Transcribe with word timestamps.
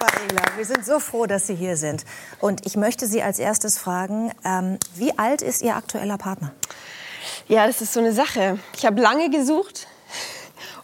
Raffaela, 0.00 0.56
wir 0.56 0.64
sind 0.64 0.84
so 0.84 1.00
froh, 1.00 1.26
dass 1.26 1.46
Sie 1.46 1.54
hier 1.54 1.76
sind. 1.76 2.04
Und 2.40 2.66
ich 2.66 2.76
möchte 2.76 3.06
Sie 3.06 3.22
als 3.22 3.38
erstes 3.38 3.78
fragen, 3.78 4.32
ähm, 4.44 4.78
wie 4.94 5.16
alt 5.18 5.42
ist 5.42 5.62
Ihr 5.62 5.76
aktueller 5.76 6.18
Partner? 6.18 6.52
Ja, 7.48 7.66
das 7.66 7.80
ist 7.80 7.92
so 7.92 8.00
eine 8.00 8.12
Sache. 8.12 8.58
Ich 8.76 8.86
habe 8.86 9.00
lange 9.00 9.30
gesucht 9.30 9.86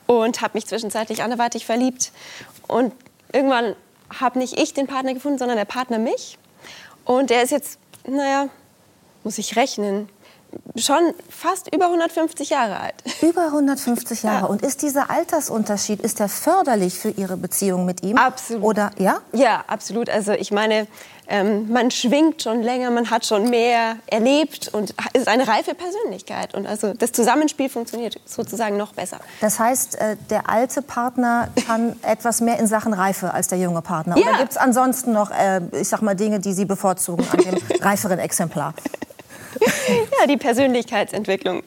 und 0.06 0.40
habe 0.40 0.54
mich 0.54 0.66
zwischenzeitlich 0.66 1.22
anderweitig 1.22 1.66
verliebt. 1.66 2.12
Und 2.66 2.92
irgendwann 3.32 3.76
habe 4.18 4.38
nicht 4.38 4.58
ich 4.58 4.74
den 4.74 4.86
Partner 4.86 5.14
gefunden, 5.14 5.38
sondern 5.38 5.56
der 5.56 5.64
Partner 5.64 5.98
mich. 5.98 6.38
Und 7.04 7.30
der 7.30 7.42
ist 7.42 7.50
jetzt, 7.50 7.78
naja, 8.06 8.48
muss 9.22 9.38
ich 9.38 9.56
rechnen, 9.56 10.08
schon 10.76 11.14
fast 11.28 11.74
über 11.74 11.86
150 11.86 12.50
Jahre 12.50 12.80
alt. 12.80 12.94
Über 13.22 13.46
150 13.46 14.22
Jahre. 14.22 14.40
Ja. 14.40 14.46
Und 14.46 14.62
ist 14.62 14.82
dieser 14.82 15.10
Altersunterschied, 15.10 16.00
ist 16.00 16.20
der 16.20 16.28
förderlich 16.28 16.98
für 16.98 17.10
Ihre 17.10 17.36
Beziehung 17.36 17.84
mit 17.84 18.02
ihm? 18.02 18.16
Absolut. 18.16 18.64
Oder, 18.64 18.90
ja? 18.98 19.18
Ja, 19.32 19.64
absolut. 19.66 20.10
Also 20.10 20.32
ich 20.32 20.50
meine, 20.50 20.86
ähm, 21.26 21.70
man 21.70 21.90
schwingt 21.90 22.42
schon 22.42 22.62
länger, 22.62 22.90
man 22.90 23.10
hat 23.10 23.24
schon 23.24 23.48
mehr 23.48 23.96
erlebt 24.06 24.68
und 24.72 24.94
ist 25.12 25.28
eine 25.28 25.48
reife 25.48 25.74
Persönlichkeit. 25.74 26.54
Und 26.54 26.66
also 26.66 26.92
das 26.92 27.12
Zusammenspiel 27.12 27.68
funktioniert 27.68 28.20
sozusagen 28.26 28.76
noch 28.76 28.92
besser. 28.92 29.18
Das 29.40 29.58
heißt, 29.58 29.96
äh, 29.96 30.16
der 30.30 30.50
alte 30.50 30.82
Partner 30.82 31.48
kann 31.66 31.96
etwas 32.02 32.40
mehr 32.40 32.58
in 32.58 32.66
Sachen 32.66 32.92
Reife 32.92 33.32
als 33.32 33.48
der 33.48 33.58
junge 33.58 33.82
Partner. 33.82 34.16
Ja. 34.18 34.28
Oder 34.28 34.38
gibt 34.38 34.52
es 34.52 34.56
ansonsten 34.56 35.12
noch, 35.12 35.30
äh, 35.30 35.60
ich 35.72 35.88
sag 35.88 36.02
mal, 36.02 36.14
Dinge, 36.14 36.40
die 36.40 36.52
Sie 36.52 36.64
bevorzugen 36.64 37.26
an 37.30 37.38
dem 37.38 37.58
reiferen 37.80 38.18
Exemplar? 38.18 38.74
Ja, 40.20 40.26
die 40.26 40.36
Persönlichkeitsentwicklung. 40.36 41.62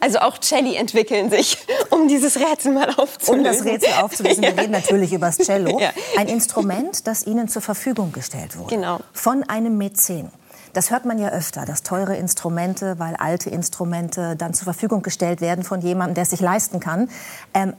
Also 0.00 0.18
auch 0.18 0.38
Celli 0.40 0.74
entwickeln 0.74 1.30
sich, 1.30 1.58
um 1.90 2.08
dieses 2.08 2.38
Rätsel 2.38 2.72
mal 2.72 2.90
aufzulösen. 2.90 3.38
Um 3.38 3.44
das 3.44 3.64
Rätsel 3.64 3.92
aufzulösen. 4.00 4.42
Wir 4.42 4.58
reden 4.58 4.72
natürlich 4.72 5.12
über 5.12 5.26
das 5.26 5.38
Cello. 5.38 5.78
Ja. 5.78 5.90
Ein 6.16 6.28
Instrument, 6.28 7.06
das 7.06 7.26
Ihnen 7.26 7.48
zur 7.48 7.62
Verfügung 7.62 8.12
gestellt 8.12 8.58
wurde. 8.58 8.74
Genau. 8.74 9.00
Von 9.12 9.44
einem 9.44 9.78
Mäzen. 9.78 10.30
Das 10.72 10.90
hört 10.90 11.04
man 11.04 11.18
ja 11.18 11.28
öfter, 11.28 11.66
dass 11.66 11.82
teure 11.82 12.16
Instrumente, 12.16 12.98
weil 12.98 13.14
alte 13.16 13.50
Instrumente 13.50 14.36
dann 14.36 14.54
zur 14.54 14.64
Verfügung 14.64 15.02
gestellt 15.02 15.40
werden 15.40 15.64
von 15.64 15.82
jemandem, 15.82 16.14
der 16.14 16.22
es 16.22 16.30
sich 16.30 16.40
leisten 16.40 16.80
kann. 16.80 17.10
Ähm, 17.52 17.74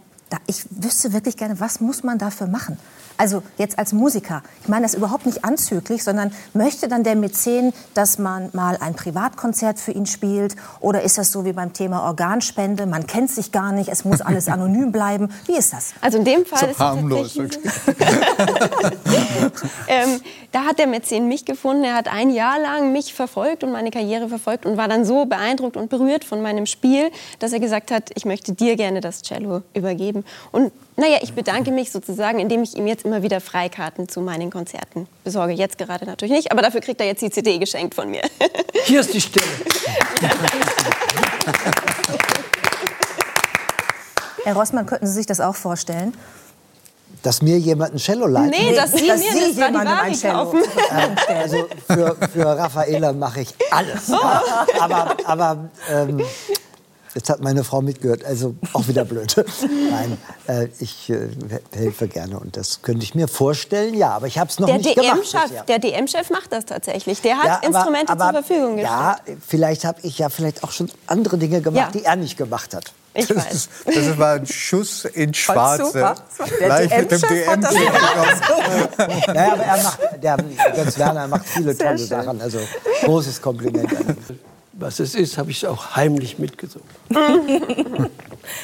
ich 0.47 0.65
wüsste 0.69 1.13
wirklich 1.13 1.37
gerne, 1.37 1.59
was 1.59 1.79
muss 1.79 2.03
man 2.03 2.17
dafür 2.17 2.47
machen? 2.47 2.77
Also 3.17 3.43
jetzt 3.57 3.77
als 3.77 3.93
Musiker, 3.93 4.41
ich 4.61 4.67
meine 4.67 4.83
das 4.83 4.95
überhaupt 4.95 5.25
nicht 5.25 5.45
anzüglich, 5.45 6.03
sondern 6.03 6.31
möchte 6.53 6.87
dann 6.87 7.03
der 7.03 7.15
Mäzen, 7.15 7.71
dass 7.93 8.17
man 8.17 8.49
mal 8.53 8.77
ein 8.79 8.95
Privatkonzert 8.95 9.79
für 9.79 9.91
ihn 9.91 10.07
spielt? 10.07 10.55
Oder 10.79 11.03
ist 11.03 11.17
das 11.17 11.31
so 11.31 11.45
wie 11.45 11.53
beim 11.53 11.73
Thema 11.73 12.03
Organspende, 12.03 12.85
man 12.87 13.05
kennt 13.05 13.29
sich 13.29 13.51
gar 13.51 13.71
nicht, 13.71 13.89
es 13.89 14.03
muss 14.03 14.21
alles 14.21 14.47
anonym 14.49 14.91
bleiben? 14.91 15.29
Wie 15.45 15.55
ist 15.55 15.73
das? 15.73 15.93
Also 16.01 16.17
in 16.17 16.25
dem 16.25 16.45
Fall 16.45 16.59
so 16.59 16.65
ist 16.67 16.79
harmlos. 16.79 17.37
es 17.37 17.47
ähm, 19.87 20.19
Da 20.53 20.65
hat 20.65 20.77
der 20.77 20.85
Mäzen 20.85 21.27
mich 21.27 21.45
gefunden, 21.45 21.83
er 21.83 21.95
hat 21.95 22.07
ein 22.07 22.29
Jahr 22.29 22.59
lang 22.59 22.91
mich 22.91 23.13
verfolgt 23.13 23.63
und 23.63 23.71
meine 23.71 23.89
Karriere 23.89 24.29
verfolgt 24.29 24.67
und 24.67 24.77
war 24.77 24.87
dann 24.87 25.03
so 25.03 25.25
beeindruckt 25.25 25.77
und 25.77 25.89
berührt 25.89 26.23
von 26.23 26.41
meinem 26.41 26.67
Spiel, 26.67 27.09
dass 27.39 27.53
er 27.53 27.59
gesagt 27.59 27.89
hat, 27.89 28.11
ich 28.13 28.25
möchte 28.25 28.53
dir 28.53 28.75
gerne 28.75 29.01
das 29.01 29.23
Cello 29.23 29.63
übergeben. 29.73 30.22
Und 30.51 30.71
naja, 30.95 31.17
ich 31.21 31.33
bedanke 31.33 31.71
mich 31.71 31.91
sozusagen, 31.91 32.39
indem 32.39 32.63
ich 32.63 32.75
ihm 32.75 32.87
jetzt 32.87 33.05
immer 33.05 33.23
wieder 33.23 33.41
Freikarten 33.41 34.07
zu 34.07 34.21
meinen 34.21 34.51
Konzerten 34.51 35.07
besorge. 35.23 35.53
Jetzt 35.53 35.77
gerade 35.77 36.05
natürlich 36.05 36.33
nicht, 36.33 36.51
aber 36.51 36.61
dafür 36.61 36.81
kriegt 36.81 37.01
er 37.01 37.07
jetzt 37.07 37.21
die 37.21 37.29
CD 37.29 37.57
geschenkt 37.57 37.95
von 37.95 38.09
mir. 38.11 38.21
Hier 38.85 38.99
ist 39.01 39.13
die 39.13 39.21
Stelle. 39.21 39.45
Herr 44.43 44.55
Rossmann, 44.55 44.85
könnten 44.85 45.07
Sie 45.07 45.13
sich 45.13 45.25
das 45.25 45.39
auch 45.39 45.55
vorstellen? 45.55 46.13
Dass 47.21 47.41
mir 47.41 47.57
jemand 47.57 47.93
ein 47.93 47.97
Cello 47.97 48.27
leiht? 48.27 48.51
Nee, 48.51 48.75
dass 48.75 48.91
Sie 48.91 49.07
dass 49.07 49.21
mir 49.21 49.31
Sie 49.31 49.39
das 49.39 49.55
jemandem 49.55 49.87
ein 49.87 50.13
Cello 50.13 50.33
kaufen. 50.51 50.63
Äh, 51.29 51.33
also 51.33 51.67
für, 51.87 52.17
für 52.27 52.45
Raffaela 52.45 53.13
mache 53.13 53.41
ich 53.41 53.55
alles. 53.71 54.09
Oh. 54.09 54.17
Aber, 54.81 55.15
aber 55.23 55.69
ähm, 55.89 56.21
Jetzt 57.15 57.29
hat 57.29 57.41
meine 57.41 57.63
Frau 57.63 57.81
mitgehört, 57.81 58.25
also 58.25 58.55
auch 58.73 58.87
wieder 58.87 59.05
blöd. 59.05 59.35
Nein, 59.91 60.17
äh, 60.47 60.67
ich 60.79 61.09
äh, 61.09 61.29
helfe 61.71 62.07
gerne 62.07 62.39
und 62.39 62.57
das 62.57 62.81
könnte 62.81 63.03
ich 63.03 63.13
mir 63.13 63.27
vorstellen, 63.27 63.93
ja, 63.93 64.11
aber 64.11 64.27
ich 64.27 64.39
habe 64.39 64.49
es 64.49 64.59
noch 64.59 64.67
der 64.67 64.77
nicht 64.77 64.97
DM 64.97 65.03
gemacht. 65.03 65.67
Der 65.67 65.79
DM-Chef 65.79 66.29
macht 66.31 66.51
das 66.51 66.65
tatsächlich. 66.65 67.21
Der 67.21 67.37
hat 67.37 67.45
ja, 67.45 67.57
aber, 67.57 67.67
Instrumente 67.67 68.11
aber, 68.11 68.23
zur 68.23 68.43
Verfügung 68.43 68.75
gestellt. 68.77 68.87
Ja, 68.87 69.17
vielleicht 69.47 69.85
habe 69.85 69.99
ich 70.01 70.17
ja 70.17 70.29
vielleicht 70.29 70.63
auch 70.63 70.71
schon 70.71 70.89
andere 71.05 71.37
Dinge 71.37 71.61
gemacht, 71.61 71.93
ja. 71.93 71.99
die 71.99 72.05
er 72.05 72.15
nicht 72.15 72.37
gemacht 72.37 72.73
hat. 72.73 72.91
Ich 73.13 73.27
das, 73.27 73.37
weiß. 73.37 73.69
das 73.93 74.17
war 74.17 74.33
ein 74.33 74.47
Schuss 74.47 75.05
ins 75.05 75.37
Schwarze. 75.37 76.15
Gleich 76.57 76.97
mit 76.97 77.11
dem 77.11 77.21
DM. 77.21 77.59
naja, 79.27 79.53
aber 79.53 79.63
er 79.63 79.83
macht, 79.83 79.99
der 80.21 80.37
Götz 80.75 80.97
Werner 80.97 81.27
macht 81.27 81.45
viele 81.45 81.75
Sehr 81.75 81.85
tolle 81.87 81.97
schön. 81.99 82.07
Sachen. 82.07 82.41
Also 82.41 82.59
großes 83.03 83.39
Kompliment 83.41 83.91
was 84.73 84.99
es 84.99 85.15
ist, 85.15 85.37
habe 85.37 85.51
ich 85.51 85.65
auch 85.67 85.95
heimlich 85.95 86.39
mitgesungen. 86.39 86.87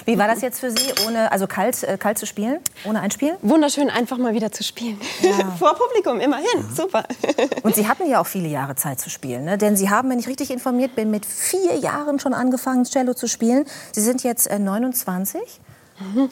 Wie 0.06 0.18
war 0.18 0.28
das 0.28 0.42
jetzt 0.42 0.60
für 0.60 0.72
Sie, 0.72 0.94
ohne, 1.08 1.32
also 1.32 1.48
kalt, 1.48 1.84
äh, 1.84 1.98
kalt 1.98 2.18
zu 2.18 2.26
spielen, 2.26 2.60
ohne 2.84 3.00
Einspielen? 3.00 3.38
Wunderschön, 3.42 3.90
einfach 3.90 4.18
mal 4.18 4.34
wieder 4.34 4.52
zu 4.52 4.64
spielen. 4.64 5.00
Ja. 5.22 5.52
Vor 5.60 5.76
Publikum, 5.76 6.20
immerhin. 6.20 6.68
Super. 6.76 7.04
Und 7.64 7.76
Sie 7.76 7.88
hatten 7.88 8.10
ja 8.10 8.20
auch 8.20 8.28
viele 8.28 8.50
Jahre 8.50 8.76
Zeit 8.76 9.00
zu 9.00 9.10
spielen. 9.10 9.46
Ne? 9.46 9.58
Denn 9.58 9.78
Sie 9.78 9.90
haben, 9.90 10.10
wenn 10.10 10.20
ich 10.20 10.28
richtig 10.28 10.52
informiert 10.52 10.96
bin, 10.96 11.12
mit 11.12 11.26
vier 11.26 11.78
Jahren 11.78 12.20
schon 12.20 12.34
angefangen, 12.34 12.84
Cello 12.86 13.14
zu 13.14 13.28
spielen. 13.28 13.66
Sie 13.92 14.02
sind 14.02 14.24
jetzt 14.24 14.48
äh, 14.48 14.60
29. 14.60 15.42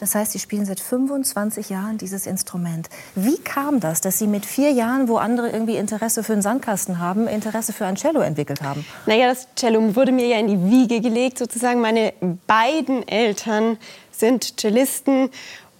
Das 0.00 0.14
heißt, 0.14 0.32
Sie 0.32 0.38
spielen 0.38 0.64
seit 0.64 0.80
25 0.80 1.68
Jahren 1.68 1.98
dieses 1.98 2.26
Instrument. 2.26 2.88
Wie 3.14 3.36
kam 3.38 3.80
das, 3.80 4.00
dass 4.00 4.18
Sie 4.18 4.26
mit 4.26 4.46
vier 4.46 4.70
Jahren, 4.70 5.08
wo 5.08 5.16
andere 5.16 5.50
irgendwie 5.50 5.76
Interesse 5.76 6.22
für 6.22 6.32
einen 6.32 6.42
Sandkasten 6.42 6.98
haben, 6.98 7.28
Interesse 7.28 7.72
für 7.72 7.86
ein 7.86 7.96
Cello 7.96 8.20
entwickelt 8.20 8.62
haben? 8.62 8.84
Naja, 9.06 9.28
das 9.28 9.48
Cello 9.56 9.94
wurde 9.94 10.12
mir 10.12 10.26
ja 10.26 10.38
in 10.38 10.48
die 10.48 10.70
Wiege 10.70 11.00
gelegt, 11.00 11.38
sozusagen. 11.38 11.80
Meine 11.80 12.12
beiden 12.46 13.06
Eltern 13.06 13.78
sind 14.10 14.58
Cellisten. 14.58 15.30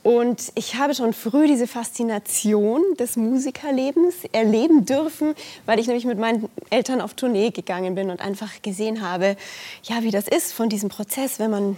Und 0.02 0.52
ich 0.54 0.76
habe 0.76 0.94
schon 0.94 1.12
früh 1.12 1.46
diese 1.46 1.66
Faszination 1.66 2.82
des 2.98 3.16
Musikerlebens 3.16 4.14
erleben 4.32 4.86
dürfen, 4.86 5.34
weil 5.66 5.78
ich 5.78 5.86
nämlich 5.86 6.06
mit 6.06 6.18
meinen 6.18 6.48
Eltern 6.70 7.00
auf 7.00 7.14
Tournee 7.14 7.50
gegangen 7.50 7.94
bin 7.94 8.10
und 8.10 8.20
einfach 8.20 8.62
gesehen 8.62 9.02
habe, 9.02 9.36
ja, 9.82 10.02
wie 10.02 10.10
das 10.10 10.28
ist 10.28 10.52
von 10.52 10.68
diesem 10.68 10.88
Prozess, 10.88 11.38
wenn 11.38 11.50
man 11.50 11.76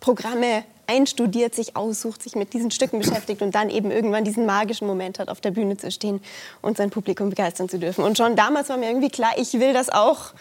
Programme 0.00 0.64
einstudiert, 0.90 1.54
sich 1.54 1.76
aussucht, 1.76 2.22
sich 2.22 2.34
mit 2.34 2.52
diesen 2.52 2.70
Stücken 2.70 2.98
beschäftigt 2.98 3.42
und 3.42 3.54
dann 3.54 3.70
eben 3.70 3.90
irgendwann 3.90 4.24
diesen 4.24 4.44
magischen 4.44 4.86
Moment 4.86 5.18
hat, 5.18 5.28
auf 5.28 5.40
der 5.40 5.52
Bühne 5.52 5.76
zu 5.76 5.90
stehen 5.90 6.20
und 6.62 6.76
sein 6.76 6.90
Publikum 6.90 7.30
begeistern 7.30 7.68
zu 7.68 7.78
dürfen. 7.78 8.04
Und 8.04 8.18
schon 8.18 8.34
damals 8.34 8.68
war 8.68 8.76
mir 8.76 8.88
irgendwie 8.88 9.10
klar, 9.10 9.32
ich 9.36 9.54
will 9.54 9.72
das 9.72 9.88
auch. 9.88 10.32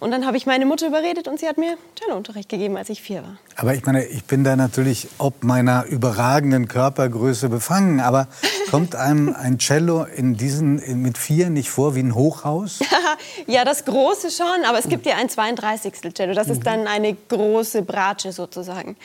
Und 0.00 0.12
dann 0.12 0.24
habe 0.24 0.36
ich 0.36 0.46
meine 0.46 0.64
Mutter 0.64 0.86
überredet 0.86 1.26
und 1.26 1.40
sie 1.40 1.48
hat 1.48 1.58
mir 1.58 1.76
Cellounterricht 1.98 2.48
gegeben, 2.48 2.76
als 2.76 2.88
ich 2.88 3.02
vier 3.02 3.22
war. 3.22 3.36
Aber 3.56 3.74
ich 3.74 3.84
meine, 3.84 4.06
ich 4.06 4.24
bin 4.24 4.44
da 4.44 4.54
natürlich 4.54 5.08
ob 5.18 5.42
meiner 5.42 5.86
überragenden 5.86 6.68
Körpergröße 6.68 7.48
befangen. 7.48 7.98
Aber 7.98 8.28
kommt 8.70 8.94
einem 8.94 9.34
ein 9.34 9.58
Cello 9.58 10.04
in 10.04 10.36
diesen, 10.36 10.78
in, 10.78 11.02
mit 11.02 11.18
vier 11.18 11.50
nicht 11.50 11.70
vor 11.70 11.96
wie 11.96 12.00
ein 12.00 12.14
Hochhaus? 12.14 12.78
ja, 13.48 13.64
das 13.64 13.84
große 13.84 14.30
schon, 14.30 14.64
aber 14.64 14.78
es 14.78 14.88
gibt 14.88 15.04
ja 15.04 15.16
ein 15.16 15.28
32. 15.28 15.94
Cello. 16.14 16.32
Das 16.32 16.48
ist 16.48 16.64
dann 16.64 16.86
eine 16.86 17.16
große 17.28 17.82
Bratsche 17.82 18.30
sozusagen. 18.30 18.96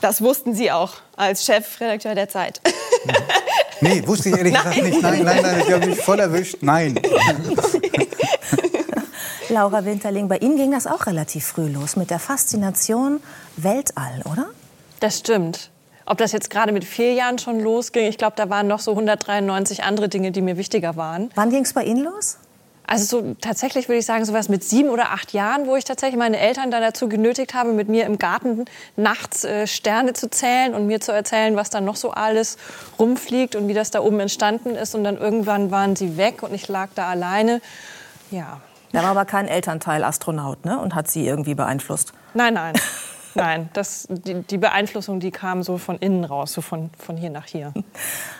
Das 0.00 0.20
wussten 0.20 0.54
Sie 0.54 0.72
auch 0.72 0.94
als 1.16 1.44
Chefredakteur 1.44 2.16
der 2.16 2.28
Zeit. 2.28 2.60
nee, 3.80 4.04
wusste 4.06 4.30
ich 4.30 4.36
ehrlich 4.36 4.54
gesagt 4.54 4.82
nicht. 4.82 5.00
Nein, 5.00 5.22
nein, 5.22 5.42
nein, 5.42 5.62
ich 5.64 5.72
habe 5.72 5.86
mich 5.86 6.00
voll 6.00 6.18
erwischt. 6.18 6.56
Nein. 6.60 7.00
Laura 9.48 9.84
Winterling, 9.84 10.28
bei 10.28 10.38
Ihnen 10.38 10.56
ging 10.56 10.72
das 10.72 10.86
auch 10.86 11.06
relativ 11.06 11.46
früh 11.46 11.68
los 11.68 11.96
mit 11.96 12.10
der 12.10 12.18
Faszination 12.18 13.20
Weltall, 13.56 14.22
oder? 14.24 14.46
Das 15.00 15.18
stimmt. 15.18 15.70
Ob 16.04 16.18
das 16.18 16.32
jetzt 16.32 16.50
gerade 16.50 16.72
mit 16.72 16.84
vier 16.84 17.12
Jahren 17.12 17.38
schon 17.38 17.60
losging, 17.60 18.06
ich 18.06 18.18
glaube, 18.18 18.34
da 18.36 18.50
waren 18.50 18.66
noch 18.66 18.80
so 18.80 18.92
193 18.92 19.84
andere 19.84 20.08
Dinge, 20.08 20.32
die 20.32 20.40
mir 20.40 20.56
wichtiger 20.56 20.96
waren. 20.96 21.30
Wann 21.36 21.50
ging 21.50 21.62
es 21.62 21.74
bei 21.74 21.84
Ihnen 21.84 22.02
los? 22.02 22.38
Also 22.92 23.06
so, 23.06 23.34
tatsächlich 23.40 23.88
würde 23.88 24.00
ich 24.00 24.04
sagen, 24.04 24.22
sowas 24.26 24.50
mit 24.50 24.62
sieben 24.62 24.90
oder 24.90 25.12
acht 25.12 25.32
Jahren, 25.32 25.66
wo 25.66 25.76
ich 25.76 25.84
tatsächlich 25.84 26.18
meine 26.18 26.38
Eltern 26.38 26.70
dann 26.70 26.82
dazu 26.82 27.08
genötigt 27.08 27.54
habe, 27.54 27.72
mit 27.72 27.88
mir 27.88 28.04
im 28.04 28.18
Garten 28.18 28.66
nachts 28.96 29.44
äh, 29.44 29.66
Sterne 29.66 30.12
zu 30.12 30.28
zählen 30.28 30.74
und 30.74 30.86
mir 30.86 31.00
zu 31.00 31.10
erzählen, 31.10 31.56
was 31.56 31.70
da 31.70 31.80
noch 31.80 31.96
so 31.96 32.10
alles 32.10 32.58
rumfliegt 32.98 33.56
und 33.56 33.66
wie 33.66 33.72
das 33.72 33.92
da 33.92 34.00
oben 34.00 34.20
entstanden 34.20 34.76
ist. 34.76 34.94
Und 34.94 35.04
dann 35.04 35.16
irgendwann 35.16 35.70
waren 35.70 35.96
sie 35.96 36.18
weg 36.18 36.42
und 36.42 36.52
ich 36.52 36.68
lag 36.68 36.90
da 36.94 37.08
alleine. 37.08 37.62
Ja. 38.30 38.60
Da 38.92 39.02
war 39.02 39.12
aber 39.12 39.24
kein 39.24 39.48
Elternteil 39.48 40.04
Astronaut, 40.04 40.66
ne? 40.66 40.78
Und 40.78 40.94
hat 40.94 41.10
sie 41.10 41.26
irgendwie 41.26 41.54
beeinflusst. 41.54 42.12
Nein, 42.34 42.52
nein. 42.52 42.74
nein, 43.34 43.70
das, 43.72 44.06
die, 44.08 44.42
die, 44.42 44.58
Beeinflussung, 44.58 45.20
die 45.20 45.30
kam 45.30 45.62
so 45.62 45.78
von 45.78 45.96
innen 45.98 46.24
raus, 46.24 46.52
so 46.52 46.60
von, 46.60 46.90
von 46.98 47.16
hier 47.16 47.30
nach 47.30 47.46
hier. 47.46 47.72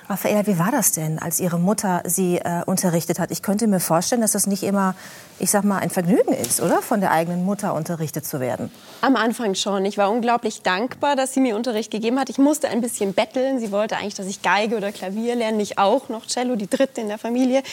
Raffaella, 0.08 0.46
wie 0.46 0.58
war 0.58 0.70
das 0.70 0.92
denn, 0.92 1.18
als 1.18 1.40
Ihre 1.40 1.58
Mutter 1.58 2.02
Sie 2.04 2.38
äh, 2.38 2.62
unterrichtet 2.66 3.18
hat? 3.18 3.30
Ich 3.30 3.42
könnte 3.42 3.66
mir 3.66 3.80
vorstellen, 3.80 4.20
dass 4.20 4.32
das 4.32 4.46
nicht 4.46 4.62
immer, 4.62 4.94
ich 5.42 5.50
sag 5.50 5.64
mal, 5.64 5.78
ein 5.78 5.90
Vergnügen 5.90 6.32
ist, 6.32 6.60
oder? 6.60 6.82
Von 6.82 7.00
der 7.00 7.10
eigenen 7.10 7.44
Mutter 7.44 7.74
unterrichtet 7.74 8.24
zu 8.24 8.38
werden. 8.38 8.70
Am 9.00 9.16
Anfang 9.16 9.56
schon. 9.56 9.84
Ich 9.84 9.98
war 9.98 10.08
unglaublich 10.08 10.62
dankbar, 10.62 11.16
dass 11.16 11.34
sie 11.34 11.40
mir 11.40 11.56
Unterricht 11.56 11.90
gegeben 11.90 12.20
hat. 12.20 12.30
Ich 12.30 12.38
musste 12.38 12.68
ein 12.68 12.80
bisschen 12.80 13.12
betteln. 13.12 13.58
Sie 13.58 13.72
wollte 13.72 13.96
eigentlich, 13.96 14.14
dass 14.14 14.28
ich 14.28 14.42
Geige 14.42 14.76
oder 14.76 14.92
Klavier 14.92 15.34
lerne. 15.34 15.60
Ich 15.60 15.78
auch 15.78 16.08
noch 16.08 16.26
Cello, 16.26 16.54
die 16.54 16.70
dritte 16.70 17.00
in 17.00 17.08
der 17.08 17.18
Familie. 17.18 17.64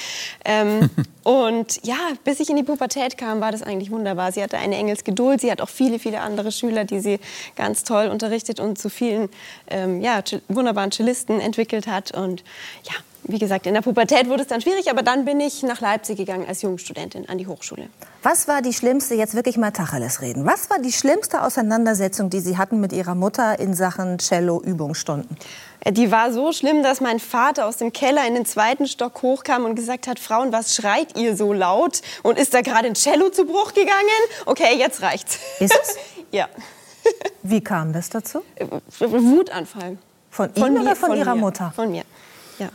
Ähm, 0.44 0.90
und 1.24 1.86
ja, 1.86 1.98
bis 2.24 2.40
ich 2.40 2.50
in 2.50 2.56
die 2.56 2.64
Pubertät 2.64 3.20
kam, 3.20 3.40
war 3.40 3.52
das 3.52 3.62
eigentlich 3.62 3.92
wunderbar. 3.92 4.32
Sie 4.32 4.42
hatte 4.42 4.58
eine 4.58 4.76
Engelsgeduld. 4.76 5.40
Sie 5.40 5.52
hat 5.52 5.62
auch 5.62 5.70
viele, 5.70 6.00
viele 6.00 6.22
andere 6.22 6.52
Schüler, 6.52 6.86
die 6.86 7.00
sie 7.02 7.20
ganz 7.56 7.84
toll 7.84 8.08
unterrichtet 8.08 8.60
und 8.60 8.80
zu 8.80 8.90
vielen 8.90 9.30
ähm, 9.68 10.02
ja, 10.02 10.24
wunderbaren 10.48 10.92
Cellisten 10.92 11.40
entwickelt 11.40 11.86
hat. 11.86 12.18
Und 12.18 12.44
ja, 12.84 12.96
wie 13.30 13.40
gesagt, 13.40 13.68
in 13.68 13.76
der 13.76 13.82
Pubertät 13.82 14.28
wurde 14.28 14.42
es 14.42 14.48
dann 14.48 14.60
schwierig, 14.60 14.90
aber 14.90 15.04
dann 15.04 15.24
bin 15.24 15.40
ich 15.40 15.62
nach 15.64 15.82
Leipzig 15.82 16.18
gegangen 16.18 16.46
als 16.48 16.64
Jungstudentin 16.64 17.30
an 17.30 17.38
die 17.38 17.48
Hochschule. 17.48 17.90
Was 18.24 18.48
war 18.48 18.62
die 18.62 18.74
schlimmste, 18.74 19.14
jetzt 19.14 19.36
wirklich 19.36 19.58
mal 19.58 19.72
Tacheles 19.72 20.22
reden, 20.22 20.46
was 20.46 20.70
war 20.70 20.80
die 20.80 20.92
schlimmste 20.92 21.44
Auseinandersetzung, 21.44 22.30
die 22.30 22.40
Sie 22.40 22.58
hatten 22.58 22.80
mit 22.80 22.92
Ihrer 22.92 23.16
Mutter 23.16 23.60
in 23.60 23.74
Sachen 23.76 24.18
Cello-Übungsstunden? 24.18 25.38
Äh, 25.82 25.92
die 25.92 26.12
war 26.12 26.34
so 26.34 26.52
schlimm, 26.52 26.82
dass 26.82 27.02
mein 27.02 27.20
Vater 27.20 27.68
aus 27.68 27.78
dem 27.78 27.94
Keller 27.94 28.28
in 28.28 28.34
den 28.34 28.46
zweiten 28.46 28.88
Stock 28.88 29.22
hochkam 29.22 29.66
und 29.66 29.76
gesagt 29.76 30.08
hat, 30.08 30.20
Frauen, 30.20 30.52
was 30.52 30.76
schreit 30.76 31.18
ihr 31.18 31.38
so 31.38 31.54
laut? 31.54 32.02
Und 32.24 32.40
ist 32.40 32.54
da 32.54 32.62
gerade 32.62 32.88
ein 32.88 32.96
Cello 32.96 33.30
zu 33.30 33.46
Bruch 33.46 33.74
gegangen? 33.74 33.94
Okay, 34.46 34.76
jetzt 34.78 35.02
reicht's. 35.02 35.40
Ist 35.60 35.80
es? 35.82 35.98
ja. 36.32 36.48
Wie 37.44 37.62
kam 37.62 37.94
das 37.94 38.10
dazu? 38.10 38.42
Äh, 38.56 38.66
Wutanfall. 39.00 39.98
Von 40.32 40.54
Ihnen 40.56 40.66
von 40.66 40.78
oder 40.82 40.96
von, 40.96 41.10
von 41.10 41.18
Ihrer 41.18 41.36
mir. 41.36 41.42
Mutter? 41.42 41.74
Von 41.76 41.92
mir, 41.92 42.04
ja. 42.58 42.70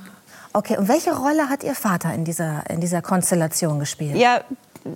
Okay, 0.56 0.76
und 0.78 0.86
welche 0.86 1.12
Rolle 1.12 1.48
hat 1.50 1.64
Ihr 1.64 1.74
Vater 1.74 2.14
in 2.14 2.24
dieser, 2.24 2.62
in 2.70 2.80
dieser 2.80 3.02
Konstellation 3.02 3.80
gespielt? 3.80 4.16
Ja, 4.16 4.40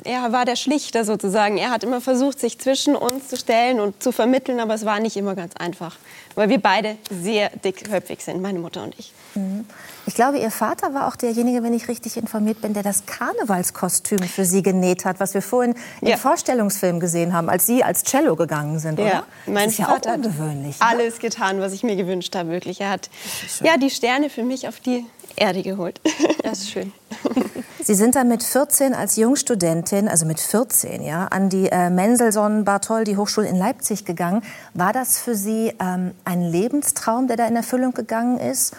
er 0.05 0.31
war 0.33 0.45
der 0.45 0.55
Schlichter 0.55 1.05
sozusagen. 1.05 1.59
Er 1.59 1.71
hat 1.71 1.83
immer 1.83 2.01
versucht, 2.01 2.39
sich 2.39 2.61
zwischen 2.61 2.95
uns 2.95 3.27
zu 3.29 3.37
stellen 3.37 3.81
und 3.81 4.01
zu 4.01 4.13
vermitteln, 4.13 4.61
aber 4.61 4.75
es 4.75 4.85
war 4.85 5.01
nicht 5.01 5.17
immer 5.17 5.35
ganz 5.35 5.57
einfach, 5.57 5.97
weil 6.37 6.49
wir 6.49 6.61
beide 6.61 6.97
sehr 7.11 7.51
dickköpfig 7.51 8.23
sind, 8.23 8.41
meine 8.41 8.61
Mutter 8.61 8.85
und 8.85 8.97
ich. 8.99 9.13
Mhm. 9.35 9.65
Ich 10.07 10.15
glaube, 10.15 10.39
Ihr 10.39 10.53
Vater 10.53 10.95
war 10.95 11.09
auch 11.09 11.17
derjenige, 11.17 11.63
wenn 11.65 11.75
ich 11.75 11.89
richtig 11.89 12.17
informiert 12.17 12.61
bin, 12.61 12.73
der 12.73 12.85
das 12.85 13.07
Karnevalskostüm 13.07 14.21
für 14.21 14.45
Sie 14.45 14.63
genäht 14.63 15.05
hat, 15.05 15.19
was 15.19 15.35
wir 15.35 15.43
vorhin 15.43 15.75
im 16.01 16.09
ja. 16.09 16.17
Vorstellungsfilm 16.17 17.01
gesehen 17.01 17.33
haben, 17.33 17.49
als 17.49 17.67
Sie 17.67 17.83
als 17.83 18.05
Cello 18.05 18.37
gegangen 18.37 18.79
sind, 18.79 19.01
oder? 19.01 19.09
Ja, 19.09 19.25
mein 19.47 19.67
das 19.67 19.79
ist 19.79 19.85
Vater 19.85 20.11
ja 20.11 20.15
auch 20.15 20.19
ungewöhnlich. 20.19 20.81
Hat 20.81 20.89
alles 20.89 21.19
getan, 21.19 21.61
was 21.61 21.73
ich 21.73 21.83
mir 21.83 21.97
gewünscht 21.97 22.37
habe, 22.37 22.51
wirklich. 22.51 22.81
Er 22.81 22.91
hat 22.91 23.11
ja 23.63 23.77
die 23.77 23.91
Sterne 23.91 24.31
für 24.31 24.45
mich 24.45 24.69
auf 24.69 24.81
die 24.81 25.05
Erde 25.39 25.63
geholt. 25.63 26.01
Das 26.43 26.61
ist 26.61 26.71
schön. 26.71 26.93
Sie 27.83 27.95
sind 27.95 28.15
dann 28.15 28.29
mit 28.29 28.43
14 28.43 28.95
als 28.95 29.17
Jungstudentin, 29.17 30.09
also 30.09 30.25
mit 30.25 30.41
14, 30.41 31.03
ja, 31.03 31.27
an 31.27 31.51
die 31.51 31.69
äh, 31.69 31.91
Mendelssohn 31.91 32.65
Bartholdy 32.65 33.17
Hochschule 33.17 33.47
in 33.49 33.57
Leipzig 33.57 34.07
gegangen. 34.07 34.43
War 34.73 34.95
das 34.95 35.19
für 35.19 35.35
Sie 35.35 35.75
ähm, 35.79 36.13
ein 36.25 36.43
Lebenstraum, 36.43 37.27
der 37.27 37.37
da 37.37 37.47
in 37.47 37.57
Erfüllung 37.57 37.93
gegangen 37.93 38.39
ist? 38.39 38.75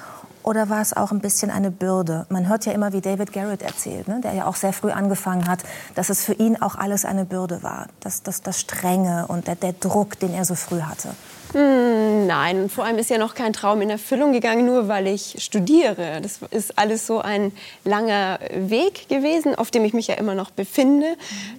Oder 0.49 0.67
war 0.67 0.81
es 0.81 0.97
auch 0.97 1.11
ein 1.11 1.19
bisschen 1.19 1.51
eine 1.51 1.69
Bürde? 1.69 2.25
Man 2.29 2.49
hört 2.49 2.65
ja 2.65 2.71
immer, 2.71 2.91
wie 2.91 3.01
David 3.01 3.33
Garrett 3.33 3.61
erzählt, 3.61 4.07
ne? 4.07 4.19
der 4.23 4.33
ja 4.33 4.47
auch 4.47 4.55
sehr 4.55 4.73
früh 4.73 4.89
angefangen 4.89 5.47
hat, 5.47 5.59
dass 5.93 6.09
es 6.09 6.25
für 6.25 6.33
ihn 6.33 6.59
auch 6.59 6.73
alles 6.73 7.05
eine 7.05 7.23
Bürde 7.23 7.61
war. 7.61 7.85
Das, 7.99 8.23
das, 8.23 8.41
das 8.41 8.59
Strenge 8.59 9.27
und 9.27 9.45
der, 9.45 9.53
der 9.53 9.73
Druck, 9.73 10.17
den 10.17 10.33
er 10.33 10.45
so 10.45 10.55
früh 10.55 10.81
hatte. 10.81 11.09
Hm, 11.53 12.27
nein, 12.27 12.63
und 12.63 12.71
vor 12.71 12.85
allem 12.85 12.99
ist 12.99 13.09
ja 13.09 13.17
noch 13.17 13.33
kein 13.33 13.53
Traum 13.53 13.81
in 13.81 13.89
Erfüllung 13.89 14.33
gegangen, 14.33 14.67
nur 14.67 14.87
weil 14.87 15.07
ich 15.07 15.37
studiere. 15.39 16.19
Das 16.21 16.39
ist 16.51 16.77
alles 16.77 17.07
so 17.07 17.21
ein 17.21 17.51
langer 17.83 18.39
Weg 18.53 19.09
gewesen, 19.09 19.55
auf 19.55 19.71
dem 19.71 19.83
ich 19.83 19.93
mich 19.93 20.07
ja 20.07 20.15
immer 20.15 20.35
noch 20.35 20.51
befinde 20.51 21.15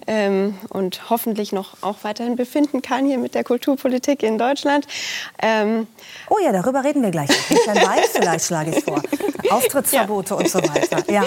ähm, 0.07 0.57
und 0.69 1.09
hoffentlich 1.09 1.51
noch 1.51 1.75
auch 1.81 1.97
weiterhin 2.03 2.37
befinden 2.37 2.81
kann 2.81 3.05
hier 3.05 3.17
mit 3.17 3.35
der 3.35 3.43
Kulturpolitik 3.43 4.23
in 4.23 4.37
Deutschland. 4.37 4.87
Ähm, 5.41 5.87
oh 6.29 6.37
ja, 6.41 6.53
darüber 6.53 6.85
reden 6.85 7.03
wir 7.03 7.11
gleich. 7.11 7.29
Christian 7.29 7.75
Weiß 7.75 8.11
vielleicht 8.13 8.45
schlage 8.45 8.71
ich 8.71 8.80
vor. 8.81 9.01
Auftrittsverbote 9.49 10.35
und 10.35 10.49
so 10.49 10.59
weiter. 10.59 11.03
Ja. 11.11 11.23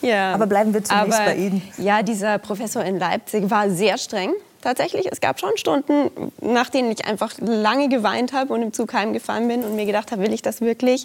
ja. 0.00 0.34
Aber 0.34 0.46
bleiben 0.46 0.72
wir 0.72 0.84
zunächst 0.84 1.18
Aber, 1.18 1.24
bei 1.24 1.36
Ihnen. 1.36 1.62
Ja, 1.78 2.02
dieser 2.02 2.38
Professor 2.38 2.84
in 2.84 2.98
Leipzig 2.98 3.50
war 3.50 3.68
sehr 3.70 3.98
streng 3.98 4.32
tatsächlich. 4.64 5.06
Es 5.10 5.20
gab 5.20 5.38
schon 5.38 5.56
Stunden, 5.56 6.10
nach 6.40 6.70
denen 6.70 6.90
ich 6.90 7.04
einfach 7.04 7.34
lange 7.38 7.88
geweint 7.88 8.32
habe 8.32 8.52
und 8.52 8.62
im 8.62 8.72
Zug 8.72 8.92
heimgefahren 8.92 9.46
bin 9.46 9.62
und 9.62 9.76
mir 9.76 9.86
gedacht 9.86 10.10
habe, 10.10 10.22
will 10.22 10.32
ich 10.32 10.42
das 10.42 10.60
wirklich? 10.60 11.04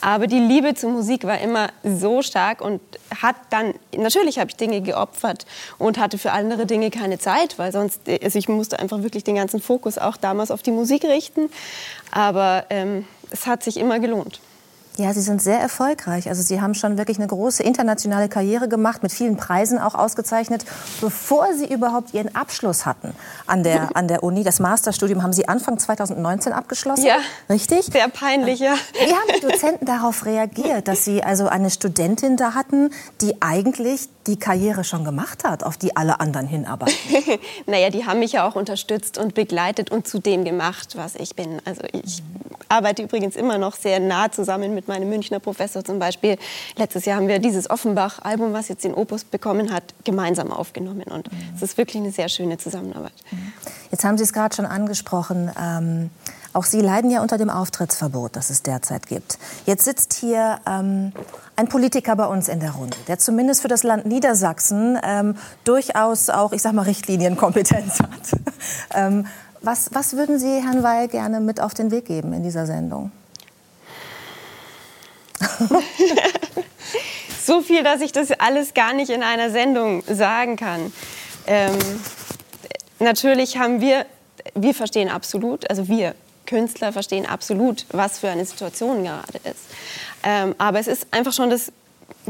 Aber 0.00 0.26
die 0.26 0.38
Liebe 0.38 0.74
zur 0.74 0.90
Musik 0.90 1.24
war 1.24 1.40
immer 1.40 1.68
so 1.84 2.22
stark 2.22 2.62
und 2.62 2.80
hat 3.20 3.36
dann, 3.50 3.74
natürlich 3.94 4.38
habe 4.38 4.50
ich 4.50 4.56
Dinge 4.56 4.80
geopfert 4.80 5.44
und 5.78 5.98
hatte 5.98 6.16
für 6.16 6.32
andere 6.32 6.64
Dinge 6.64 6.90
keine 6.90 7.18
Zeit, 7.18 7.58
weil 7.58 7.72
sonst, 7.72 8.00
also 8.22 8.38
ich 8.38 8.48
musste 8.48 8.78
einfach 8.78 9.02
wirklich 9.02 9.24
den 9.24 9.34
ganzen 9.34 9.60
Fokus 9.60 9.98
auch 9.98 10.16
damals 10.16 10.50
auf 10.50 10.62
die 10.62 10.70
Musik 10.70 11.04
richten. 11.04 11.50
Aber 12.12 12.64
ähm, 12.70 13.04
es 13.30 13.46
hat 13.46 13.62
sich 13.62 13.76
immer 13.78 13.98
gelohnt. 13.98 14.40
Ja, 14.98 15.14
Sie 15.14 15.22
sind 15.22 15.40
sehr 15.40 15.58
erfolgreich. 15.58 16.28
Also 16.28 16.42
Sie 16.42 16.60
haben 16.60 16.74
schon 16.74 16.98
wirklich 16.98 17.18
eine 17.18 17.26
große 17.26 17.62
internationale 17.62 18.28
Karriere 18.28 18.68
gemacht, 18.68 19.02
mit 19.02 19.10
vielen 19.10 19.36
Preisen 19.38 19.78
auch 19.78 19.94
ausgezeichnet, 19.94 20.66
bevor 21.00 21.54
Sie 21.54 21.72
überhaupt 21.72 22.12
Ihren 22.12 22.34
Abschluss 22.34 22.84
hatten 22.84 23.14
an 23.46 23.62
der, 23.62 23.88
an 23.96 24.06
der 24.06 24.22
Uni. 24.22 24.44
Das 24.44 24.60
Masterstudium 24.60 25.22
haben 25.22 25.32
Sie 25.32 25.48
Anfang 25.48 25.78
2019 25.78 26.52
abgeschlossen. 26.52 27.06
Ja. 27.06 27.16
Richtig? 27.48 27.86
Sehr 27.86 28.08
peinlich, 28.08 28.60
ja. 28.60 28.74
Wie 28.92 29.12
haben 29.12 29.30
die 29.34 29.40
Dozenten 29.40 29.86
darauf 29.86 30.26
reagiert, 30.26 30.88
dass 30.88 31.06
Sie 31.06 31.22
also 31.22 31.48
eine 31.48 31.70
Studentin 31.70 32.36
da 32.36 32.54
hatten, 32.54 32.90
die 33.22 33.40
eigentlich 33.40 34.10
die 34.26 34.38
Karriere 34.38 34.84
schon 34.84 35.04
gemacht 35.04 35.44
hat, 35.44 35.64
auf 35.64 35.78
die 35.78 35.96
alle 35.96 36.20
anderen 36.20 36.46
hinarbeiten? 36.46 36.94
naja, 37.66 37.88
die 37.88 38.04
haben 38.04 38.18
mich 38.18 38.32
ja 38.32 38.46
auch 38.46 38.56
unterstützt 38.56 39.16
und 39.16 39.34
begleitet 39.34 39.90
und 39.90 40.06
zu 40.06 40.18
dem 40.18 40.44
gemacht, 40.44 40.96
was 40.96 41.14
ich 41.14 41.34
bin. 41.34 41.62
Also 41.64 41.82
ich 41.92 42.22
arbeite 42.72 43.02
übrigens 43.02 43.36
immer 43.36 43.58
noch 43.58 43.76
sehr 43.76 44.00
nah 44.00 44.30
zusammen 44.32 44.74
mit 44.74 44.88
meinem 44.88 45.08
Münchner 45.08 45.38
Professor 45.38 45.84
zum 45.84 45.98
Beispiel. 45.98 46.38
Letztes 46.76 47.04
Jahr 47.04 47.18
haben 47.18 47.28
wir 47.28 47.38
dieses 47.38 47.70
Offenbach-Album, 47.70 48.52
was 48.52 48.68
jetzt 48.68 48.84
den 48.84 48.94
Opus 48.94 49.24
bekommen 49.24 49.72
hat, 49.72 49.84
gemeinsam 50.04 50.50
aufgenommen. 50.50 51.04
Und 51.04 51.30
mhm. 51.30 51.38
es 51.54 51.62
ist 51.62 51.78
wirklich 51.78 52.02
eine 52.02 52.10
sehr 52.10 52.28
schöne 52.28 52.58
Zusammenarbeit. 52.58 53.12
Mhm. 53.30 53.52
Jetzt 53.90 54.04
haben 54.04 54.16
Sie 54.16 54.24
es 54.24 54.32
gerade 54.32 54.54
schon 54.54 54.66
angesprochen. 54.66 55.50
Ähm 55.60 56.10
auch 56.54 56.64
Sie 56.64 56.82
leiden 56.82 57.10
ja 57.10 57.22
unter 57.22 57.38
dem 57.38 57.48
Auftrittsverbot, 57.48 58.36
das 58.36 58.50
es 58.50 58.62
derzeit 58.62 59.06
gibt. 59.06 59.38
Jetzt 59.64 59.84
sitzt 59.84 60.12
hier 60.12 60.60
ähm, 60.66 61.12
ein 61.56 61.68
Politiker 61.68 62.14
bei 62.14 62.26
uns 62.26 62.48
in 62.48 62.60
der 62.60 62.72
Runde, 62.72 62.96
der 63.08 63.18
zumindest 63.18 63.62
für 63.62 63.68
das 63.68 63.82
Land 63.84 64.04
Niedersachsen 64.04 64.98
ähm, 65.02 65.34
durchaus 65.64 66.28
auch, 66.28 66.52
ich 66.52 66.60
sag 66.60 66.74
mal, 66.74 66.82
Richtlinienkompetenz 66.82 68.00
hat. 68.00 68.40
was, 69.62 69.90
was 69.92 70.16
würden 70.16 70.38
Sie 70.38 70.62
Herrn 70.62 70.82
Weil 70.82 71.08
gerne 71.08 71.40
mit 71.40 71.60
auf 71.60 71.74
den 71.74 71.90
Weg 71.90 72.06
geben 72.06 72.32
in 72.32 72.42
dieser 72.42 72.66
Sendung? 72.66 73.12
so 77.44 77.60
viel, 77.62 77.82
dass 77.82 78.00
ich 78.00 78.12
das 78.12 78.30
alles 78.32 78.74
gar 78.74 78.92
nicht 78.92 79.10
in 79.10 79.22
einer 79.22 79.50
Sendung 79.50 80.02
sagen 80.08 80.56
kann. 80.56 80.92
Ähm, 81.46 81.78
natürlich 82.98 83.58
haben 83.58 83.80
wir, 83.80 84.06
wir 84.54 84.74
verstehen 84.74 85.08
absolut, 85.08 85.68
also 85.68 85.88
wir 85.88 86.14
Künstler 86.46 86.92
verstehen 86.92 87.26
absolut, 87.26 87.86
was 87.92 88.18
für 88.18 88.28
eine 88.28 88.44
Situation 88.44 89.02
gerade 89.04 89.38
ist. 89.44 89.60
Ähm, 90.22 90.54
aber 90.58 90.78
es 90.80 90.86
ist 90.86 91.06
einfach 91.10 91.32
schon 91.32 91.50
das 91.50 91.72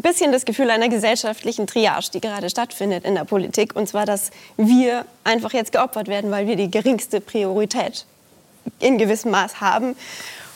bisschen 0.00 0.32
das 0.32 0.44
Gefühl 0.44 0.70
einer 0.70 0.88
gesellschaftlichen 0.88 1.66
Triage, 1.66 2.10
die 2.14 2.20
gerade 2.20 2.48
stattfindet 2.48 3.04
in 3.04 3.14
der 3.14 3.24
Politik. 3.24 3.76
Und 3.76 3.88
zwar, 3.88 4.06
dass 4.06 4.30
wir 4.56 5.04
einfach 5.24 5.52
jetzt 5.52 5.72
geopfert 5.72 6.08
werden, 6.08 6.30
weil 6.30 6.46
wir 6.46 6.56
die 6.56 6.70
geringste 6.70 7.20
Priorität 7.20 8.06
in 8.78 8.96
gewissem 8.96 9.32
Maß 9.32 9.60
haben. 9.60 9.96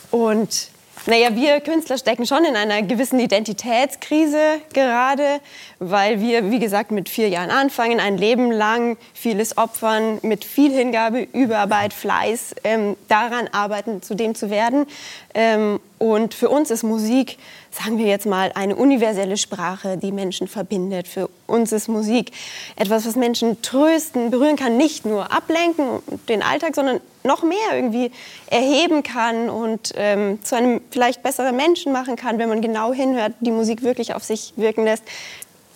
Und 0.09 0.69
naja, 1.05 1.33
wir 1.35 1.61
Künstler 1.61 1.97
stecken 1.97 2.25
schon 2.25 2.43
in 2.43 2.57
einer 2.57 2.81
gewissen 2.81 3.19
Identitätskrise 3.19 4.59
gerade, 4.73 5.39
weil 5.79 6.19
wir, 6.19 6.51
wie 6.51 6.59
gesagt, 6.59 6.91
mit 6.91 7.07
vier 7.07 7.29
Jahren 7.29 7.49
anfangen, 7.49 8.01
ein 8.01 8.17
Leben 8.17 8.51
lang 8.51 8.97
vieles 9.13 9.57
opfern, 9.57 10.19
mit 10.21 10.43
viel 10.43 10.73
Hingabe, 10.73 11.21
Überarbeit, 11.31 11.93
Fleiß, 11.93 12.55
ähm, 12.65 12.97
daran 13.07 13.47
arbeiten, 13.53 14.01
zu 14.01 14.15
dem 14.15 14.35
zu 14.35 14.49
werden. 14.49 14.85
Ähm, 15.33 15.79
und 15.99 16.35
für 16.35 16.49
uns 16.49 16.69
ist 16.69 16.83
Musik, 16.83 17.37
sagen 17.71 17.97
wir 17.97 18.05
jetzt 18.05 18.27
mal, 18.27 18.51
eine 18.53 18.75
universelle 18.75 19.35
Sprache, 19.35 19.97
die 19.97 20.11
Menschen 20.11 20.47
verbindet. 20.47 21.07
Für 21.07 21.27
uns 21.47 21.71
ist 21.71 21.87
Musik 21.87 22.31
etwas, 22.75 23.07
was 23.07 23.15
Menschen 23.15 23.61
trösten, 23.63 24.29
berühren 24.29 24.57
kann, 24.57 24.77
nicht 24.77 25.05
nur 25.05 25.31
ablenken, 25.31 26.03
den 26.29 26.43
Alltag, 26.43 26.75
sondern 26.75 26.99
noch 27.23 27.41
mehr 27.41 27.73
irgendwie 27.73 28.11
erheben 28.45 29.01
kann 29.01 29.49
und 29.49 29.93
ähm, 29.95 30.43
zu 30.43 30.55
einem 30.55 30.81
vielleicht 30.91 31.23
besseren 31.23 31.55
Menschen 31.55 31.91
machen 31.91 32.15
kann, 32.15 32.37
wenn 32.37 32.49
man 32.49 32.61
genau 32.61 32.93
hinhört, 32.93 33.33
die 33.39 33.51
Musik 33.51 33.81
wirklich 33.81 34.13
auf 34.13 34.23
sich 34.23 34.53
wirken 34.55 34.83
lässt. 34.83 35.03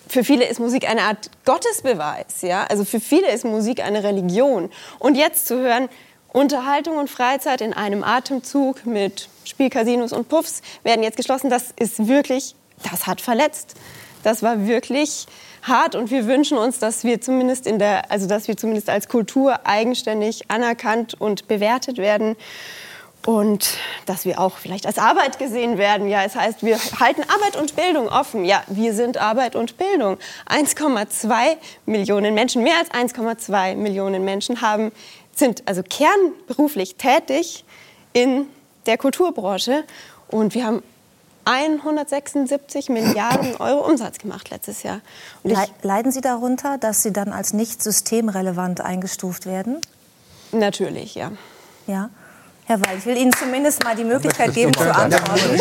Für 0.08 0.22
viele 0.22 0.44
ist 0.44 0.60
Musik 0.60 0.88
eine 0.88 1.02
Art 1.02 1.30
Gottesbeweis, 1.44 2.42
ja. 2.42 2.64
Also 2.64 2.84
für 2.84 3.00
viele 3.00 3.30
ist 3.30 3.44
Musik 3.44 3.82
eine 3.82 4.04
Religion. 4.04 4.70
Und 4.98 5.16
jetzt 5.16 5.46
zu 5.46 5.58
hören, 5.58 5.88
Unterhaltung 6.32 6.96
und 6.96 7.10
Freizeit 7.10 7.60
in 7.60 7.72
einem 7.72 8.04
Atemzug 8.04 8.86
mit 8.86 9.28
Spielcasinos 9.44 10.12
und 10.12 10.28
Puffs 10.28 10.62
werden 10.82 11.02
jetzt 11.02 11.16
geschlossen. 11.16 11.50
Das 11.50 11.72
ist 11.78 12.08
wirklich, 12.08 12.54
das 12.90 13.06
hat 13.06 13.20
verletzt. 13.20 13.74
Das 14.22 14.42
war 14.42 14.66
wirklich 14.66 15.26
hart 15.62 15.94
und 15.94 16.10
wir 16.10 16.26
wünschen 16.26 16.58
uns, 16.58 16.78
dass 16.78 17.04
wir 17.04 17.20
zumindest 17.20 17.66
in 17.66 17.78
der, 17.78 18.10
also 18.10 18.26
dass 18.26 18.48
wir 18.48 18.56
zumindest 18.56 18.88
als 18.88 19.08
Kultur 19.08 19.66
eigenständig 19.66 20.50
anerkannt 20.50 21.14
und 21.20 21.48
bewertet 21.48 21.98
werden 21.98 22.36
und 23.26 23.74
dass 24.06 24.24
wir 24.24 24.40
auch 24.40 24.58
vielleicht 24.58 24.86
als 24.86 24.98
Arbeit 24.98 25.38
gesehen 25.38 25.78
werden. 25.78 26.08
Ja, 26.08 26.24
es 26.24 26.34
heißt, 26.34 26.64
wir 26.64 26.78
halten 26.98 27.22
Arbeit 27.22 27.56
und 27.60 27.76
Bildung 27.76 28.08
offen. 28.08 28.44
Ja, 28.44 28.62
wir 28.66 28.94
sind 28.94 29.18
Arbeit 29.18 29.54
und 29.54 29.76
Bildung. 29.76 30.18
1,2 30.48 31.56
Millionen 31.86 32.34
Menschen, 32.34 32.62
mehr 32.62 32.78
als 32.78 32.90
1,2 32.90 33.76
Millionen 33.76 34.24
Menschen 34.24 34.60
haben, 34.60 34.90
sind 35.34 35.62
also 35.66 35.82
kernberuflich 35.82 36.96
tätig 36.96 37.64
in 38.12 38.46
der 38.86 38.98
Kulturbranche 38.98 39.84
und 40.28 40.54
wir 40.54 40.66
haben 40.66 40.82
176 41.44 42.88
Milliarden 42.88 43.56
Euro 43.58 43.86
Umsatz 43.86 44.18
gemacht 44.18 44.50
letztes 44.50 44.82
Jahr. 44.82 45.00
Leiden 45.82 46.12
Sie 46.12 46.20
darunter, 46.20 46.78
dass 46.78 47.02
Sie 47.02 47.12
dann 47.12 47.32
als 47.32 47.52
nicht 47.52 47.82
systemrelevant 47.82 48.80
eingestuft 48.80 49.46
werden? 49.46 49.80
Natürlich, 50.52 51.14
ja. 51.14 51.32
Ja. 51.86 52.10
Herr 52.64 52.80
Weil, 52.80 52.98
ich 52.98 53.06
will 53.06 53.16
Ihnen 53.16 53.32
zumindest 53.32 53.82
mal 53.82 53.96
die 53.96 54.04
Möglichkeit 54.04 54.54
geben, 54.54 54.72
zu 54.72 54.94
antworten. 54.94 55.54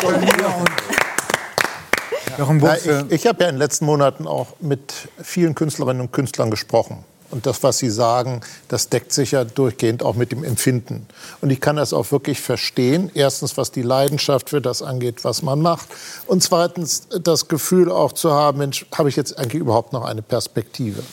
ich, 2.75 3.11
ich 3.11 3.27
habe 3.27 3.43
ja 3.43 3.49
in 3.49 3.55
den 3.55 3.57
letzten 3.57 3.85
Monaten 3.85 4.27
auch 4.27 4.47
mit 4.59 5.09
vielen 5.21 5.55
Künstlerinnen 5.55 6.01
und 6.01 6.11
Künstlern 6.11 6.51
gesprochen. 6.51 7.03
Und 7.31 7.45
das, 7.45 7.63
was 7.63 7.77
Sie 7.77 7.89
sagen, 7.89 8.41
das 8.67 8.89
deckt 8.89 9.13
sich 9.13 9.31
ja 9.31 9.43
durchgehend 9.43 10.03
auch 10.03 10.15
mit 10.15 10.31
dem 10.31 10.43
Empfinden. 10.43 11.07
Und 11.41 11.49
ich 11.49 11.61
kann 11.61 11.77
das 11.77 11.93
auch 11.93 12.11
wirklich 12.11 12.39
verstehen. 12.39 13.09
Erstens, 13.13 13.57
was 13.57 13.71
die 13.71 13.81
Leidenschaft 13.81 14.49
für 14.49 14.61
das 14.61 14.81
angeht, 14.81 15.23
was 15.23 15.41
man 15.41 15.61
macht. 15.61 15.87
Und 16.27 16.43
zweitens, 16.43 17.07
das 17.23 17.47
Gefühl 17.47 17.91
auch 17.91 18.11
zu 18.11 18.31
haben, 18.31 18.59
Mensch, 18.59 18.85
habe 18.93 19.09
ich 19.09 19.15
jetzt 19.15 19.37
eigentlich 19.39 19.61
überhaupt 19.61 19.93
noch 19.93 20.03
eine 20.03 20.21
Perspektive? 20.21 21.03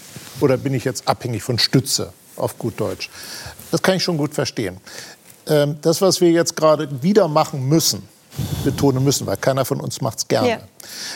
Oder 0.41 0.57
bin 0.57 0.75
ich 0.75 0.85
jetzt 0.85 1.09
abhängig 1.09 1.43
von 1.43 1.59
Stütze, 1.59 2.13
auf 2.37 2.59
gut 2.59 2.81
Deutsch? 2.81 3.11
Das 3.71 3.83
kann 3.83 3.97
ich 3.97 4.03
schon 4.03 4.19
gut 4.19 4.35
verstehen. 4.35 4.79
Ähm, 5.47 5.77
das, 5.83 6.01
was 6.01 6.21
wir 6.21 6.31
jetzt 6.31 6.57
gerade 6.57 7.03
wieder 7.03 7.29
machen 7.29 7.69
müssen, 7.69 8.09
betonen 8.65 9.05
müssen, 9.05 9.27
weil 9.27 9.37
keiner 9.37 9.65
von 9.65 9.81
uns 9.81 10.01
macht 10.01 10.19
es 10.19 10.29
gerne. 10.29 10.49
Ja. 10.49 10.59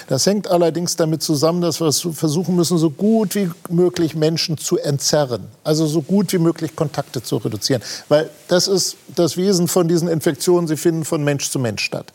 Das 0.08 0.26
hängt 0.26 0.48
allerdings 0.48 0.96
damit 0.96 1.22
zusammen, 1.22 1.60
dass 1.60 1.80
wir 1.80 1.92
versuchen 1.92 2.56
müssen, 2.56 2.78
so 2.78 2.90
gut 2.90 3.34
wie 3.34 3.50
möglich 3.68 4.14
Menschen 4.14 4.58
zu 4.58 4.78
entzerren. 4.78 5.46
Also 5.64 5.86
so 5.86 6.02
gut 6.02 6.32
wie 6.32 6.38
möglich 6.38 6.76
Kontakte 6.76 7.22
zu 7.22 7.36
reduzieren. 7.36 7.82
Weil 8.08 8.30
das 8.48 8.68
ist 8.68 8.96
das 9.14 9.36
Wesen 9.36 9.68
von 9.68 9.88
diesen 9.88 10.08
Infektionen, 10.08 10.68
sie 10.68 10.76
finden 10.76 11.04
von 11.04 11.24
Mensch 11.24 11.50
zu 11.50 11.58
Mensch 11.58 11.82
statt. 11.82 12.12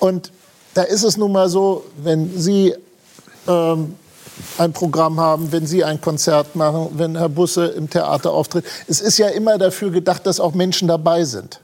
Und 0.00 0.32
da 0.74 0.82
ist 0.82 1.02
es 1.02 1.16
nun 1.16 1.32
mal 1.32 1.48
so, 1.48 1.84
wenn 2.02 2.38
Sie 2.38 2.74
ähm, 3.46 3.94
ein 4.58 4.72
Programm 4.72 5.20
haben, 5.20 5.52
wenn 5.52 5.66
Sie 5.66 5.84
ein 5.84 6.00
Konzert 6.00 6.56
machen, 6.56 6.88
wenn 6.94 7.16
Herr 7.16 7.28
Busse 7.28 7.66
im 7.66 7.90
Theater 7.90 8.32
auftritt. 8.32 8.64
Es 8.88 9.00
ist 9.00 9.18
ja 9.18 9.28
immer 9.28 9.58
dafür 9.58 9.90
gedacht, 9.90 10.26
dass 10.26 10.40
auch 10.40 10.54
Menschen 10.54 10.88
dabei 10.88 11.24
sind. 11.24 11.60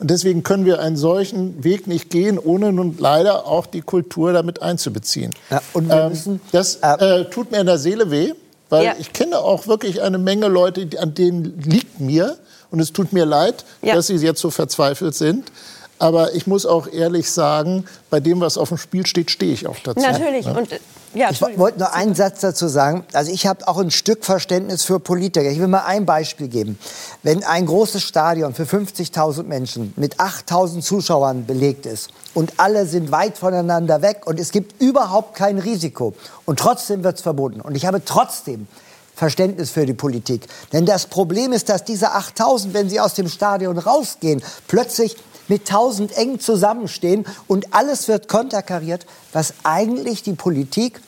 Und 0.00 0.10
deswegen 0.10 0.42
können 0.42 0.64
wir 0.64 0.80
einen 0.80 0.96
solchen 0.96 1.62
Weg 1.62 1.86
nicht 1.86 2.08
gehen, 2.08 2.38
ohne 2.38 2.72
nun 2.72 2.96
leider 2.98 3.46
auch 3.46 3.66
die 3.66 3.82
Kultur 3.82 4.32
damit 4.32 4.62
einzubeziehen. 4.62 5.32
Ja, 5.50 5.60
und 5.74 5.88
wir 5.88 6.04
ähm, 6.04 6.08
müssen, 6.08 6.40
das 6.52 6.76
äh, 6.76 7.26
tut 7.26 7.50
mir 7.50 7.60
in 7.60 7.66
der 7.66 7.76
Seele 7.76 8.10
weh, 8.10 8.32
weil 8.70 8.86
ja. 8.86 8.94
ich 8.98 9.12
kenne 9.12 9.38
auch 9.38 9.66
wirklich 9.66 10.00
eine 10.00 10.16
Menge 10.16 10.48
Leute, 10.48 10.88
an 10.98 11.14
denen 11.14 11.60
liegt 11.60 12.00
mir. 12.00 12.38
Und 12.70 12.80
es 12.80 12.92
tut 12.92 13.12
mir 13.12 13.26
leid, 13.26 13.64
ja. 13.82 13.94
dass 13.94 14.06
sie 14.06 14.14
jetzt 14.14 14.40
so 14.40 14.50
verzweifelt 14.50 15.14
sind. 15.14 15.50
Aber 15.98 16.34
ich 16.34 16.46
muss 16.46 16.64
auch 16.64 16.86
ehrlich 16.90 17.30
sagen, 17.30 17.84
bei 18.08 18.20
dem, 18.20 18.40
was 18.40 18.56
auf 18.56 18.68
dem 18.68 18.78
Spiel 18.78 19.06
steht, 19.06 19.30
stehe 19.30 19.52
ich 19.52 19.66
auch 19.66 19.78
dazu. 19.80 20.00
Natürlich. 20.00 20.46
Ja. 20.46 20.52
Und, 20.52 20.68
ja, 21.14 21.30
ich 21.30 21.40
wollte 21.40 21.78
nur 21.78 21.92
einen 21.92 22.14
Satz 22.14 22.40
dazu 22.40 22.68
sagen. 22.68 23.04
Also 23.12 23.32
ich 23.32 23.46
habe 23.46 23.66
auch 23.66 23.78
ein 23.78 23.90
Stück 23.90 24.24
Verständnis 24.24 24.84
für 24.84 25.00
Politiker. 25.00 25.50
Ich 25.50 25.58
will 25.58 25.66
mal 25.66 25.84
ein 25.84 26.06
Beispiel 26.06 26.48
geben. 26.48 26.78
Wenn 27.22 27.42
ein 27.42 27.66
großes 27.66 28.02
Stadion 28.02 28.54
für 28.54 28.62
50.000 28.62 29.42
Menschen 29.42 29.92
mit 29.96 30.20
8.000 30.20 30.82
Zuschauern 30.82 31.46
belegt 31.46 31.86
ist 31.86 32.10
und 32.34 32.52
alle 32.58 32.86
sind 32.86 33.10
weit 33.10 33.38
voneinander 33.38 34.02
weg 34.02 34.22
und 34.26 34.38
es 34.38 34.52
gibt 34.52 34.80
überhaupt 34.80 35.34
kein 35.34 35.58
Risiko 35.58 36.14
und 36.44 36.60
trotzdem 36.60 37.02
wird 37.02 37.16
es 37.16 37.22
verboten. 37.22 37.60
Und 37.60 37.76
ich 37.76 37.86
habe 37.86 38.04
trotzdem 38.04 38.68
Verständnis 39.20 39.70
für 39.70 39.84
die 39.84 39.94
Politik. 39.94 40.46
Denn 40.72 40.86
das 40.86 41.06
Problem 41.06 41.52
ist, 41.52 41.68
dass 41.68 41.84
diese 41.84 42.12
8000, 42.12 42.72
wenn 42.72 42.88
sie 42.88 43.00
aus 43.00 43.14
dem 43.14 43.28
Stadion 43.28 43.76
rausgehen, 43.76 44.42
plötzlich 44.66 45.16
mit 45.50 45.68
tausend 45.68 46.16
eng 46.16 46.40
zusammenstehen 46.40 47.26
und 47.46 47.74
alles 47.74 48.08
wird 48.08 48.28
konterkariert, 48.28 49.04
was 49.32 49.52
eigentlich 49.64 50.22
die 50.22 50.32
Politik 50.32 51.02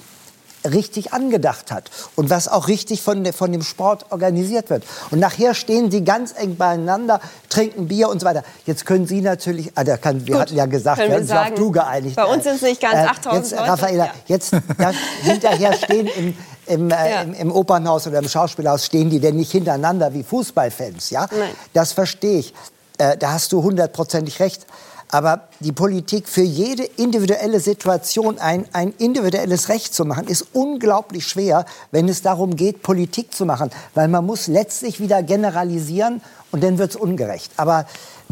richtig 0.70 1.12
angedacht 1.12 1.70
hat 1.70 1.90
und 2.16 2.30
was 2.30 2.48
auch 2.48 2.68
richtig 2.68 3.02
von, 3.02 3.24
von 3.32 3.52
dem 3.52 3.62
Sport 3.62 4.06
organisiert 4.10 4.70
wird. 4.70 4.84
Und 5.10 5.18
nachher 5.18 5.54
stehen 5.54 5.90
sie 5.90 6.04
ganz 6.04 6.34
eng 6.36 6.56
beieinander, 6.56 7.20
trinken 7.48 7.88
Bier 7.88 8.08
und 8.08 8.20
so 8.20 8.26
weiter. 8.26 8.42
Jetzt 8.66 8.86
können 8.86 9.06
Sie 9.06 9.20
natürlich, 9.20 9.72
ah, 9.74 9.84
kann, 9.96 10.26
wir 10.26 10.34
Gut, 10.34 10.42
hatten 10.42 10.56
ja 10.56 10.66
gesagt, 10.66 10.98
wir 10.98 11.12
haben 11.12 11.22
uns 11.22 11.30
auf 11.30 11.54
du 11.54 11.70
geeinigt. 11.70 12.16
Bei 12.16 12.24
uns 12.24 12.44
sind 12.44 12.56
es 12.56 12.62
nicht 12.62 12.80
ganz 12.80 12.94
8000 12.94 13.32
äh, 13.32 13.36
jetzt, 13.38 13.52
Leute. 13.52 13.70
Raffaella, 13.70 14.04
ja. 14.04 14.12
jetzt 14.26 14.52
da, 14.52 14.92
hinterher 15.22 15.72
stehen 15.82 16.06
im, 16.06 16.36
im, 16.66 16.90
äh, 16.90 17.10
ja. 17.10 17.22
im, 17.22 17.34
im, 17.34 17.52
Opernhaus 17.52 18.06
oder 18.06 18.18
im 18.18 18.28
Schauspielhaus, 18.28 18.86
stehen 18.86 19.10
die 19.10 19.20
denn 19.20 19.36
nicht 19.36 19.52
hintereinander 19.52 20.14
wie 20.14 20.22
Fußballfans? 20.22 21.10
Ja? 21.10 21.26
Nein. 21.30 21.50
Das 21.72 21.92
verstehe 21.92 22.38
ich. 22.38 22.54
Äh, 22.98 23.16
da 23.16 23.32
hast 23.32 23.52
du 23.52 23.62
hundertprozentig 23.62 24.40
recht. 24.40 24.66
Aber 25.12 25.48
die 25.60 25.72
Politik 25.72 26.26
für 26.26 26.40
jede 26.40 26.84
individuelle 26.84 27.60
Situation 27.60 28.38
ein, 28.38 28.64
ein 28.72 28.94
individuelles 28.96 29.68
Recht 29.68 29.94
zu 29.94 30.06
machen, 30.06 30.26
ist 30.26 30.46
unglaublich 30.54 31.26
schwer, 31.26 31.66
wenn 31.90 32.08
es 32.08 32.22
darum 32.22 32.56
geht, 32.56 32.82
Politik 32.82 33.34
zu 33.34 33.44
machen. 33.44 33.70
Weil 33.94 34.08
man 34.08 34.24
muss 34.24 34.46
letztlich 34.46 35.00
wieder 35.00 35.22
generalisieren 35.22 36.22
und 36.50 36.64
dann 36.64 36.78
wird 36.78 36.92
es 36.92 36.96
ungerecht. 36.96 37.52
Aber 37.58 37.84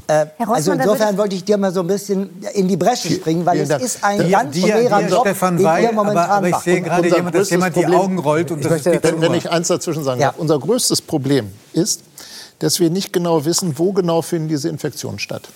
äh, 0.06 0.26
also 0.38 0.72
insofern 0.72 1.18
wollte 1.18 1.36
ich 1.36 1.44
dir 1.44 1.58
mal 1.58 1.70
so 1.70 1.80
ein 1.80 1.86
bisschen 1.86 2.42
in 2.54 2.66
die 2.66 2.78
Bresche 2.78 3.10
springen, 3.10 3.44
weil 3.44 3.60
es 3.60 3.70
ist 3.70 4.02
ein 4.02 4.24
die, 4.24 4.30
ganz 4.30 4.56
schwerer 4.56 5.02
Job, 5.02 5.20
Stefan 5.20 5.62
Weil, 5.62 5.86
den 5.86 5.94
momentan 5.94 6.24
aber, 6.24 6.32
aber 6.32 6.48
ich 6.48 6.56
sehe 6.56 6.80
gerade 6.80 7.08
jemand, 7.08 7.34
dass 7.34 7.50
jemand 7.50 7.76
die 7.76 7.86
Augen 7.86 8.18
rollt. 8.18 8.50
Und 8.50 8.64
das 8.64 8.70
möchte, 8.70 8.98
wenn, 9.02 9.20
wenn 9.20 9.34
ich 9.34 9.50
eins 9.50 9.68
dazwischen 9.68 10.02
sagen 10.02 10.20
darf. 10.20 10.38
Unser 10.38 10.58
größtes 10.58 11.02
Problem 11.02 11.52
ist, 11.74 12.00
dass 12.60 12.78
wir 12.78 12.90
nicht 12.90 13.12
genau 13.12 13.44
wissen, 13.44 13.78
wo 13.78 13.92
genau 13.92 14.22
finden 14.22 14.48
diese 14.48 14.68
Infektionen 14.68 15.18
statt. 15.18 15.48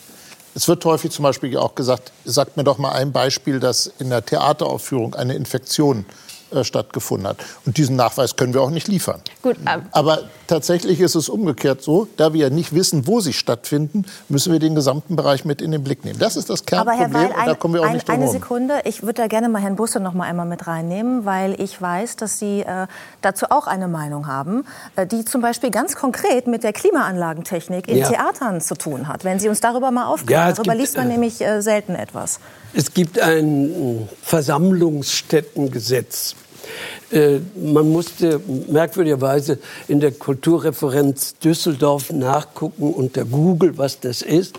Es 0.55 0.69
wird 0.69 0.85
häufig 0.85 1.11
zum 1.11 1.23
Beispiel 1.23 1.57
auch 1.57 1.75
gesagt, 1.75 2.13
sagt 2.25 2.57
mir 2.57 2.65
doch 2.65 2.79
mal 2.79 2.93
ein 2.93 3.13
Beispiel, 3.13 3.61
dass 3.61 3.87
in 3.99 4.11
der 4.11 4.25
Theateraufführung 4.25 5.15
eine 5.15 5.35
Infektion 5.35 6.07
äh, 6.53 6.63
stattgefunden 6.63 7.27
hat. 7.27 7.39
Und 7.67 7.77
diesen 7.77 7.97
Nachweis 7.97 8.37
können 8.37 8.55
wir 8.55 8.63
auch 8.63 8.71
nicht 8.71 8.87
liefern. 8.87 9.21
Gut, 9.43 9.57
ähm. 9.67 9.87
Aber 9.91 10.25
tatsächlich 10.55 11.01
ist 11.01 11.17
es 11.17 11.29
umgekehrt 11.29 11.83
so, 11.83 12.07
da 12.17 12.33
wir 12.33 12.43
ja 12.43 12.51
nicht 12.51 12.73
wissen, 12.73 13.09
wo 13.09 13.19
sie 13.19 13.33
stattfinden, 13.33 14.05
müssen 14.29 14.53
wir 14.53 14.61
den 14.61 14.77
gesamten 14.77 15.17
Bereich 15.17 15.45
mit 15.45 15.61
in 15.61 15.73
den 15.73 15.83
Blick 15.83 16.05
nehmen. 16.05 16.21
Das 16.21 16.37
ist 16.37 16.49
das 16.49 16.65
Kernproblem 16.65 17.07
Aber 17.07 17.19
Herr 17.19 17.31
Weil, 17.31 17.37
ein, 17.37 17.47
da 17.47 17.55
kommen 17.55 17.75
wir 17.75 17.81
auch 17.81 17.87
ein, 17.87 17.95
nicht 17.95 18.09
drum 18.09 18.15
Eine 18.15 18.29
Sekunde, 18.29 18.75
ich 18.85 19.03
würde 19.03 19.15
da 19.15 19.27
gerne 19.27 19.49
mal 19.49 19.61
Herrn 19.61 19.75
Busse 19.75 19.99
noch 19.99 20.15
mal 20.15 20.27
einmal 20.27 20.47
mit 20.47 20.69
reinnehmen, 20.69 21.25
weil 21.25 21.61
ich 21.61 21.83
weiß, 21.83 22.15
dass 22.15 22.39
Sie 22.39 22.61
äh, 22.61 22.87
dazu 23.21 23.47
auch 23.51 23.67
eine 23.67 23.89
Meinung 23.89 24.29
haben, 24.29 24.65
äh, 24.95 25.09
die 25.09 25.25
zum 25.25 25.41
Beispiel 25.41 25.73
ganz 25.73 25.97
konkret 25.97 26.47
mit 26.47 26.63
der 26.63 26.73
Klimaanlagentechnik 26.73 27.89
in 27.89 27.99
ja. 27.99 28.09
Theatern 28.09 28.61
zu 28.61 28.77
tun 28.77 29.09
hat. 29.09 29.25
Wenn 29.25 29.41
Sie 29.41 29.49
uns 29.49 29.61
darüber 29.61 29.91
mal 29.91 30.07
aufklären, 30.07 30.51
ja, 30.51 30.53
darüber 30.53 30.75
gibt, 30.75 30.83
liest 30.83 30.97
man 30.97 31.09
äh, 31.09 31.15
nämlich 31.15 31.41
äh, 31.41 31.63
selten 31.63 31.97
etwas. 31.97 32.39
Es 32.73 32.95
gibt 32.95 33.19
ein 33.19 34.09
Versammlungsstättengesetz. 34.23 36.37
Äh, 37.11 37.41
man 37.55 37.91
musste 37.91 38.41
merkwürdigerweise 38.69 39.59
in 39.89 40.01
der 40.01 40.13
Kulturreferenz 40.13 41.35
Düsseldorf 41.39 42.11
nachgucken 42.11 42.93
unter 42.93 43.25
Google, 43.25 43.79
was 43.79 44.01
das 44.01 44.23
ist. 44.23 44.57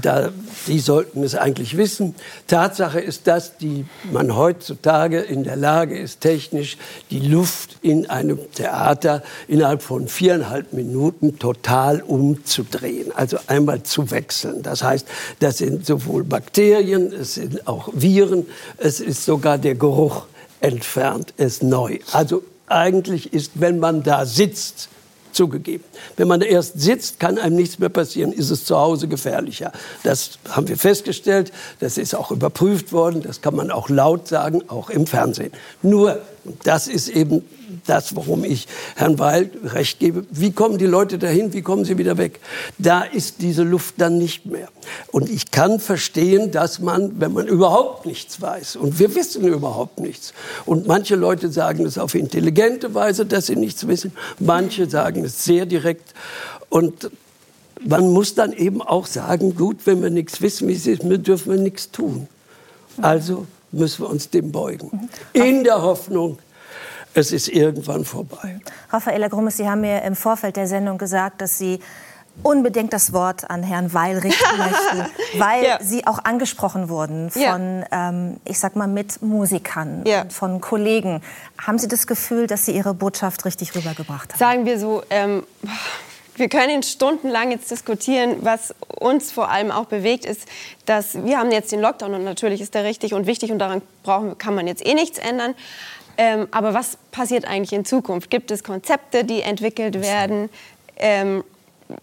Da, 0.00 0.30
die 0.66 0.80
sollten 0.80 1.22
es 1.22 1.34
eigentlich 1.34 1.76
wissen. 1.76 2.14
Tatsache 2.46 3.00
ist, 3.00 3.26
dass 3.26 3.56
die, 3.58 3.84
man 4.10 4.36
heutzutage 4.36 5.20
in 5.20 5.44
der 5.44 5.56
Lage 5.56 5.98
ist, 5.98 6.20
technisch 6.20 6.76
die 7.10 7.20
Luft 7.20 7.76
in 7.82 8.10
einem 8.10 8.38
Theater 8.54 9.22
innerhalb 9.46 9.82
von 9.82 10.08
viereinhalb 10.08 10.72
Minuten 10.72 11.38
total 11.38 12.00
umzudrehen, 12.00 13.12
also 13.14 13.38
einmal 13.46 13.82
zu 13.82 14.10
wechseln. 14.10 14.62
Das 14.62 14.82
heißt, 14.82 15.06
das 15.38 15.58
sind 15.58 15.86
sowohl 15.86 16.24
Bakterien, 16.24 17.12
es 17.12 17.34
sind 17.34 17.66
auch 17.68 17.90
Viren, 17.92 18.46
es 18.78 19.00
ist 19.00 19.24
sogar 19.24 19.58
der 19.58 19.74
Geruch 19.74 20.26
entfernt 20.62 21.34
es 21.36 21.62
neu. 21.62 21.98
Also 22.12 22.42
eigentlich 22.66 23.32
ist, 23.32 23.52
wenn 23.54 23.78
man 23.78 24.02
da 24.02 24.24
sitzt, 24.24 24.88
zugegeben. 25.32 25.84
Wenn 26.16 26.28
man 26.28 26.40
erst 26.42 26.80
sitzt, 26.80 27.18
kann 27.18 27.38
einem 27.38 27.56
nichts 27.56 27.78
mehr 27.78 27.88
passieren, 27.88 28.32
ist 28.32 28.50
es 28.50 28.64
zu 28.64 28.76
Hause 28.76 29.08
gefährlicher. 29.08 29.72
Das 30.02 30.38
haben 30.48 30.68
wir 30.68 30.76
festgestellt, 30.76 31.52
das 31.80 31.98
ist 31.98 32.14
auch 32.14 32.30
überprüft 32.30 32.92
worden, 32.92 33.22
das 33.22 33.40
kann 33.40 33.56
man 33.56 33.70
auch 33.70 33.88
laut 33.88 34.28
sagen, 34.28 34.68
auch 34.68 34.90
im 34.90 35.06
Fernsehen. 35.06 35.52
Nur 35.82 36.20
das 36.64 36.88
ist 36.88 37.08
eben 37.08 37.44
das, 37.86 38.16
warum 38.16 38.44
ich 38.44 38.66
Herrn 38.96 39.18
Weil 39.18 39.50
recht 39.64 39.98
gebe. 39.98 40.24
Wie 40.30 40.52
kommen 40.52 40.78
die 40.78 40.86
Leute 40.86 41.18
dahin? 41.18 41.52
Wie 41.52 41.62
kommen 41.62 41.84
sie 41.84 41.98
wieder 41.98 42.18
weg? 42.18 42.40
Da 42.78 43.02
ist 43.02 43.36
diese 43.40 43.62
Luft 43.62 43.94
dann 43.98 44.18
nicht 44.18 44.46
mehr. 44.46 44.68
Und 45.10 45.30
ich 45.30 45.50
kann 45.50 45.80
verstehen, 45.80 46.50
dass 46.50 46.80
man, 46.80 47.20
wenn 47.20 47.32
man 47.32 47.46
überhaupt 47.46 48.06
nichts 48.06 48.40
weiß, 48.40 48.76
und 48.76 48.98
wir 48.98 49.14
wissen 49.14 49.46
überhaupt 49.46 50.00
nichts, 50.00 50.32
und 50.66 50.86
manche 50.86 51.16
Leute 51.16 51.50
sagen 51.50 51.86
es 51.86 51.98
auf 51.98 52.14
intelligente 52.14 52.94
Weise, 52.94 53.26
dass 53.26 53.46
sie 53.46 53.56
nichts 53.56 53.86
wissen, 53.86 54.12
manche 54.38 54.88
sagen 54.88 55.24
es 55.24 55.44
sehr 55.44 55.66
direkt. 55.66 56.14
Und 56.68 57.10
man 57.84 58.12
muss 58.12 58.34
dann 58.34 58.52
eben 58.52 58.82
auch 58.82 59.06
sagen, 59.06 59.54
gut, 59.54 59.78
wenn 59.86 60.02
wir 60.02 60.10
nichts 60.10 60.40
wissen, 60.40 60.68
wie 60.68 60.74
es 60.74 60.86
ist, 60.86 61.02
dürfen 61.02 61.52
wir 61.52 61.60
nichts 61.60 61.90
tun. 61.90 62.28
Also 63.00 63.46
müssen 63.72 64.04
wir 64.04 64.10
uns 64.10 64.30
dem 64.30 64.52
beugen. 64.52 65.08
In 65.32 65.64
der 65.64 65.82
Hoffnung, 65.82 66.38
es 67.14 67.32
ist 67.32 67.48
irgendwann 67.48 68.04
vorbei. 68.04 68.60
Raffaella 68.90 69.28
Grummes, 69.28 69.56
Sie 69.56 69.68
haben 69.68 69.82
mir 69.82 70.02
im 70.02 70.16
Vorfeld 70.16 70.56
der 70.56 70.66
Sendung 70.66 70.98
gesagt, 70.98 71.40
dass 71.40 71.58
Sie 71.58 71.80
unbedingt 72.42 72.92
das 72.92 73.12
Wort 73.12 73.50
an 73.50 73.62
Herrn 73.62 73.92
Weil 73.92 74.18
richten 74.18 74.56
möchten, 74.56 75.12
weil 75.38 75.64
ja. 75.64 75.78
Sie 75.82 76.06
auch 76.06 76.24
angesprochen 76.24 76.88
wurden 76.88 77.30
von, 77.30 77.40
ja. 77.90 78.08
ähm, 78.08 78.40
ich 78.44 78.58
sag 78.58 78.74
mal, 78.74 78.88
Mitmusikern, 78.88 80.04
ja. 80.06 80.24
von 80.30 80.60
Kollegen. 80.60 81.22
Haben 81.58 81.78
Sie 81.78 81.88
das 81.88 82.06
Gefühl, 82.06 82.46
dass 82.46 82.64
Sie 82.64 82.72
Ihre 82.72 82.94
Botschaft 82.94 83.44
richtig 83.44 83.74
rübergebracht 83.74 84.32
haben? 84.32 84.38
Sagen 84.38 84.64
wir 84.64 84.78
so, 84.78 85.02
ähm, 85.10 85.44
wir 86.36 86.48
können 86.48 86.82
stundenlang 86.82 87.50
jetzt 87.50 87.70
diskutieren. 87.70 88.38
Was 88.40 88.74
uns 88.98 89.32
vor 89.32 89.50
allem 89.50 89.70
auch 89.70 89.86
bewegt, 89.86 90.24
ist, 90.24 90.48
dass 90.86 91.24
wir 91.24 91.38
haben 91.38 91.52
jetzt 91.52 91.72
den 91.72 91.80
Lockdown 91.80 92.14
und 92.14 92.24
natürlich 92.24 92.60
ist 92.60 92.74
der 92.74 92.84
richtig 92.84 93.14
und 93.14 93.26
wichtig 93.26 93.52
und 93.52 93.58
daran 93.58 93.82
brauchen, 94.02 94.38
kann 94.38 94.54
man 94.54 94.66
jetzt 94.66 94.86
eh 94.86 94.94
nichts 94.94 95.18
ändern. 95.18 95.54
Ähm, 96.18 96.48
aber 96.50 96.74
was 96.74 96.98
passiert 97.10 97.46
eigentlich 97.46 97.72
in 97.72 97.84
Zukunft? 97.84 98.30
Gibt 98.30 98.50
es 98.50 98.64
Konzepte, 98.64 99.24
die 99.24 99.42
entwickelt 99.42 100.00
werden? 100.02 100.50
Ähm, 100.96 101.42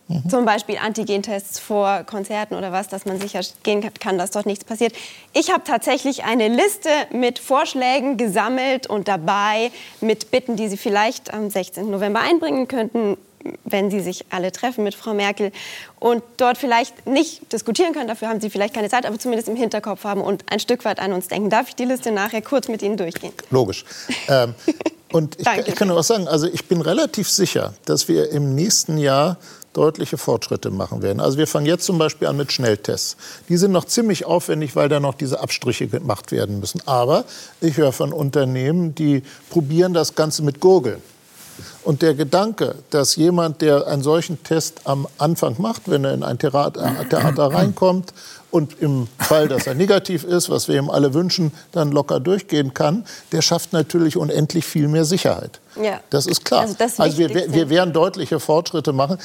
mhm. 0.07 0.29
Zum 0.29 0.45
Beispiel 0.45 0.77
Antigentests 0.77 1.59
vor 1.59 2.03
Konzerten 2.03 2.55
oder 2.55 2.71
was, 2.71 2.87
dass 2.87 3.05
man 3.05 3.19
sicher 3.19 3.41
gehen 3.63 3.87
kann, 3.99 4.17
dass 4.17 4.31
dort 4.31 4.45
nichts 4.45 4.65
passiert. 4.65 4.93
Ich 5.33 5.51
habe 5.51 5.63
tatsächlich 5.63 6.23
eine 6.23 6.47
Liste 6.47 6.89
mit 7.11 7.39
Vorschlägen 7.39 8.17
gesammelt 8.17 8.87
und 8.87 9.07
dabei 9.07 9.71
mit 10.01 10.31
Bitten, 10.31 10.55
die 10.55 10.69
Sie 10.69 10.77
vielleicht 10.77 11.33
am 11.33 11.49
16. 11.49 11.89
November 11.89 12.21
einbringen 12.21 12.67
könnten, 12.67 13.17
wenn 13.63 13.89
Sie 13.89 13.99
sich 13.99 14.25
alle 14.29 14.51
treffen 14.51 14.83
mit 14.83 14.95
Frau 14.95 15.13
Merkel 15.13 15.51
und 15.99 16.23
dort 16.37 16.57
vielleicht 16.57 17.07
nicht 17.07 17.51
diskutieren 17.51 17.93
können, 17.93 18.07
dafür 18.07 18.27
haben 18.29 18.41
Sie 18.41 18.49
vielleicht 18.49 18.73
keine 18.73 18.89
Zeit, 18.89 19.05
aber 19.05 19.17
zumindest 19.17 19.49
im 19.49 19.55
Hinterkopf 19.55 20.03
haben 20.03 20.21
und 20.21 20.43
ein 20.51 20.59
Stück 20.59 20.85
weit 20.85 20.99
an 20.99 21.13
uns 21.13 21.27
denken. 21.27 21.49
Darf 21.49 21.69
ich 21.69 21.75
die 21.75 21.85
Liste 21.85 22.11
nachher 22.11 22.41
kurz 22.41 22.67
mit 22.67 22.81
Ihnen 22.81 22.97
durchgehen? 22.97 23.33
Logisch. 23.49 23.85
ähm, 24.27 24.55
und 25.11 25.39
ich, 25.39 25.47
ich, 25.67 25.75
kann 25.75 25.87
nur 25.87 25.97
was 25.97 26.07
sagen, 26.07 26.27
also 26.27 26.47
ich 26.47 26.65
bin 26.65 26.81
relativ 26.81 27.29
sicher, 27.29 27.73
dass 27.85 28.07
wir 28.07 28.31
im 28.31 28.55
nächsten 28.55 28.97
Jahr 28.97 29.37
deutliche 29.73 30.17
Fortschritte 30.17 30.71
machen 30.71 31.01
werden. 31.01 31.19
Also 31.19 31.37
wir 31.37 31.47
fangen 31.47 31.65
jetzt 31.65 31.85
zum 31.85 31.97
Beispiel 31.97 32.27
an 32.27 32.37
mit 32.37 32.51
Schnelltests. 32.51 33.17
Die 33.49 33.57
sind 33.57 33.71
noch 33.71 33.85
ziemlich 33.85 34.25
aufwendig, 34.25 34.75
weil 34.75 34.89
da 34.89 34.99
noch 34.99 35.13
diese 35.13 35.39
Abstriche 35.39 35.87
gemacht 35.87 36.31
werden 36.31 36.59
müssen. 36.59 36.81
Aber 36.85 37.23
ich 37.61 37.77
höre 37.77 37.91
von 37.91 38.11
Unternehmen, 38.11 38.95
die 38.95 39.23
probieren 39.49 39.93
das 39.93 40.15
Ganze 40.15 40.43
mit 40.43 40.59
Gurgeln. 40.59 41.01
Und 41.83 42.01
der 42.01 42.13
Gedanke, 42.13 42.75
dass 42.89 43.15
jemand, 43.15 43.61
der 43.61 43.87
einen 43.87 44.03
solchen 44.03 44.43
Test 44.43 44.81
am 44.85 45.07
Anfang 45.17 45.55
macht, 45.59 45.89
wenn 45.89 46.03
er 46.03 46.13
in 46.13 46.23
ein 46.23 46.37
Theater, 46.37 46.95
Theater 47.09 47.53
reinkommt 47.53 48.13
und 48.51 48.79
im 48.79 49.07
Fall, 49.17 49.47
dass 49.47 49.67
er 49.67 49.75
negativ 49.75 50.23
ist, 50.23 50.49
was 50.49 50.67
wir 50.67 50.77
ihm 50.77 50.89
alle 50.89 51.13
wünschen, 51.13 51.51
dann 51.71 51.91
locker 51.91 52.19
durchgehen 52.19 52.73
kann, 52.73 53.05
der 53.31 53.41
schafft 53.41 53.73
natürlich 53.73 54.17
unendlich 54.17 54.65
viel 54.65 54.87
mehr 54.87 55.05
Sicherheit. 55.05 55.59
Ja. 55.75 55.99
Das 56.09 56.25
ist 56.25 56.43
klar. 56.45 56.61
Also, 56.61 56.75
das 56.77 56.99
also 56.99 57.17
wir, 57.17 57.53
wir 57.53 57.69
werden 57.69 57.93
deutliche 57.93 58.39
Fortschritte 58.39 58.93
machen. 58.93 59.17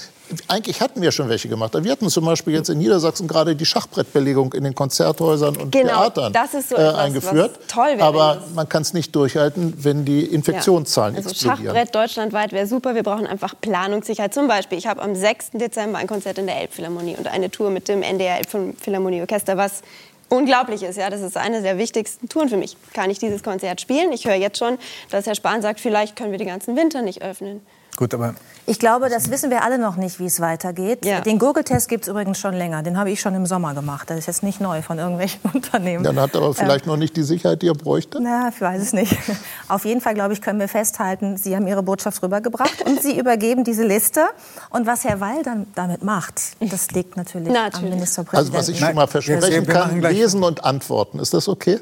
Eigentlich 0.48 0.80
hatten 0.80 1.02
wir 1.02 1.12
schon 1.12 1.28
welche 1.28 1.48
gemacht. 1.48 1.72
Wir 1.74 1.92
hatten 1.92 2.08
zum 2.08 2.24
Beispiel 2.24 2.54
jetzt 2.54 2.70
in 2.70 2.78
Niedersachsen 2.78 3.28
gerade 3.28 3.54
die 3.56 3.66
Schachbrettbelegung 3.66 4.52
in 4.54 4.64
den 4.64 4.74
Konzerthäusern 4.74 5.56
und 5.56 5.70
genau, 5.70 6.00
Theatern 6.00 6.32
das 6.32 6.54
ist 6.54 6.70
so 6.70 6.76
äh, 6.76 6.88
eingeführt. 6.88 7.58
toll 7.68 7.96
wäre, 7.96 8.02
Aber 8.02 8.42
man 8.54 8.68
kann 8.68 8.82
es 8.82 8.94
nicht 8.94 9.14
durchhalten, 9.14 9.74
wenn 9.78 10.04
die 10.04 10.24
Infektionszahlen 10.24 11.14
ja. 11.14 11.18
also 11.18 11.30
explodieren. 11.30 11.66
Schachbrett 11.66 11.94
deutschlandweit 11.94 12.52
wäre 12.52 12.66
super. 12.66 12.94
Wir 12.94 13.02
brauchen 13.02 13.26
einfach 13.26 13.54
Planungssicherheit. 13.60 14.32
Zum 14.32 14.48
Beispiel, 14.48 14.78
ich 14.78 14.86
habe 14.86 15.02
am 15.02 15.14
6. 15.14 15.50
Dezember 15.52 15.98
ein 15.98 16.06
Konzert 16.06 16.38
in 16.38 16.46
der 16.46 16.60
Elbphilharmonie 16.60 17.16
und 17.16 17.26
eine 17.26 17.50
Tour 17.50 17.70
mit 17.70 17.88
dem 17.88 18.02
NDR 18.02 18.38
Elbphilharmonieorchester, 18.38 19.56
was 19.56 19.82
unglaublich 20.28 20.82
ist. 20.82 20.96
Ja, 20.96 21.10
das 21.10 21.20
ist 21.20 21.36
eine 21.36 21.62
der 21.62 21.78
wichtigsten 21.78 22.28
Touren 22.28 22.48
für 22.48 22.56
mich. 22.56 22.76
Kann 22.92 23.10
ich 23.10 23.18
dieses 23.18 23.42
Konzert 23.42 23.80
spielen? 23.80 24.12
Ich 24.12 24.26
höre 24.26 24.34
jetzt 24.34 24.58
schon, 24.58 24.78
dass 25.10 25.26
Herr 25.26 25.34
Spahn 25.34 25.62
sagt, 25.62 25.80
vielleicht 25.80 26.16
können 26.16 26.32
wir 26.32 26.38
den 26.38 26.48
ganzen 26.48 26.76
Winter 26.76 27.02
nicht 27.02 27.22
öffnen. 27.22 27.64
Gut, 27.96 28.12
aber 28.14 28.34
ich 28.66 28.78
glaube, 28.78 29.10
das 29.10 29.30
wissen 29.30 29.50
wir 29.50 29.62
alle 29.62 29.78
noch 29.78 29.96
nicht, 29.96 30.18
wie 30.18 30.24
es 30.24 30.40
weitergeht. 30.40 31.04
Ja. 31.04 31.20
Den 31.20 31.38
Gurgeltest 31.38 31.86
gibt 31.86 32.04
es 32.04 32.08
übrigens 32.08 32.38
schon 32.38 32.54
länger. 32.54 32.82
Den 32.82 32.96
habe 32.96 33.10
ich 33.10 33.20
schon 33.20 33.34
im 33.34 33.44
Sommer 33.44 33.74
gemacht. 33.74 34.08
Das 34.08 34.18
ist 34.18 34.26
jetzt 34.26 34.42
nicht 34.42 34.58
neu 34.58 34.80
von 34.80 34.98
irgendwelchen 34.98 35.40
Unternehmen. 35.52 36.02
Dann 36.02 36.18
hat 36.18 36.34
aber 36.34 36.54
vielleicht 36.54 36.86
ähm, 36.86 36.92
noch 36.92 36.96
nicht 36.96 37.14
die 37.16 37.24
Sicherheit, 37.24 37.60
die 37.60 37.68
er 37.68 37.74
bräuchte? 37.74 38.20
Na, 38.22 38.48
ich 38.48 38.58
weiß 38.58 38.80
es 38.80 38.92
nicht. 38.94 39.14
Auf 39.68 39.84
jeden 39.84 40.00
Fall, 40.00 40.14
glaube 40.14 40.32
ich, 40.32 40.40
können 40.40 40.60
wir 40.60 40.68
festhalten, 40.68 41.36
Sie 41.36 41.54
haben 41.54 41.66
Ihre 41.66 41.82
Botschaft 41.82 42.22
rübergebracht 42.22 42.86
und 42.86 43.02
Sie 43.02 43.18
übergeben 43.18 43.64
diese 43.64 43.84
Liste. 43.84 44.22
Und 44.70 44.86
was 44.86 45.04
Herr 45.04 45.20
Weil 45.20 45.42
dann 45.42 45.66
damit 45.74 46.02
macht, 46.02 46.40
das 46.60 46.90
liegt 46.92 47.18
natürlich, 47.18 47.52
natürlich. 47.52 47.84
am 47.84 47.90
Ministerpräsidenten. 47.90 48.36
Also 48.36 48.52
was 48.54 48.68
ich 48.68 48.78
schon 48.78 48.94
mal 48.94 49.06
versprechen 49.06 49.66
kann, 49.66 50.00
lesen 50.00 50.42
und 50.42 50.64
antworten. 50.64 51.18
Ist 51.18 51.34
das 51.34 51.48
okay? 51.48 51.80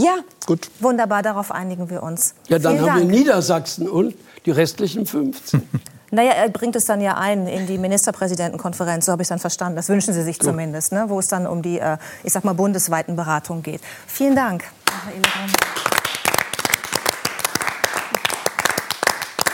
Ja, 0.00 0.16
gut. 0.46 0.70
Wunderbar, 0.80 1.22
darauf 1.22 1.52
einigen 1.52 1.90
wir 1.90 2.02
uns. 2.02 2.34
Ja, 2.48 2.58
dann 2.58 2.76
Vielen 2.76 2.90
haben 2.90 2.98
Dank. 3.00 3.10
wir 3.10 3.18
Niedersachsen 3.18 3.88
und 3.88 4.14
die 4.46 4.50
restlichen 4.50 5.06
15. 5.06 5.62
Naja, 6.10 6.30
er 6.32 6.48
bringt 6.48 6.74
es 6.74 6.86
dann 6.86 7.02
ja 7.02 7.18
ein 7.18 7.46
in 7.46 7.66
die 7.66 7.76
Ministerpräsidentenkonferenz, 7.76 9.04
so 9.04 9.12
habe 9.12 9.20
ich 9.20 9.26
es 9.26 9.28
dann 9.28 9.38
verstanden. 9.38 9.76
Das 9.76 9.90
wünschen 9.90 10.14
Sie 10.14 10.22
sich 10.22 10.40
zumindest, 10.40 10.92
ne? 10.92 11.04
wo 11.08 11.18
es 11.18 11.28
dann 11.28 11.46
um 11.46 11.60
die, 11.60 11.78
äh, 11.78 11.98
ich 12.24 12.32
sag 12.32 12.44
mal, 12.44 12.54
bundesweiten 12.54 13.14
Beratungen 13.14 13.62
geht. 13.62 13.82
Vielen 14.06 14.34
Dank. 14.34 14.64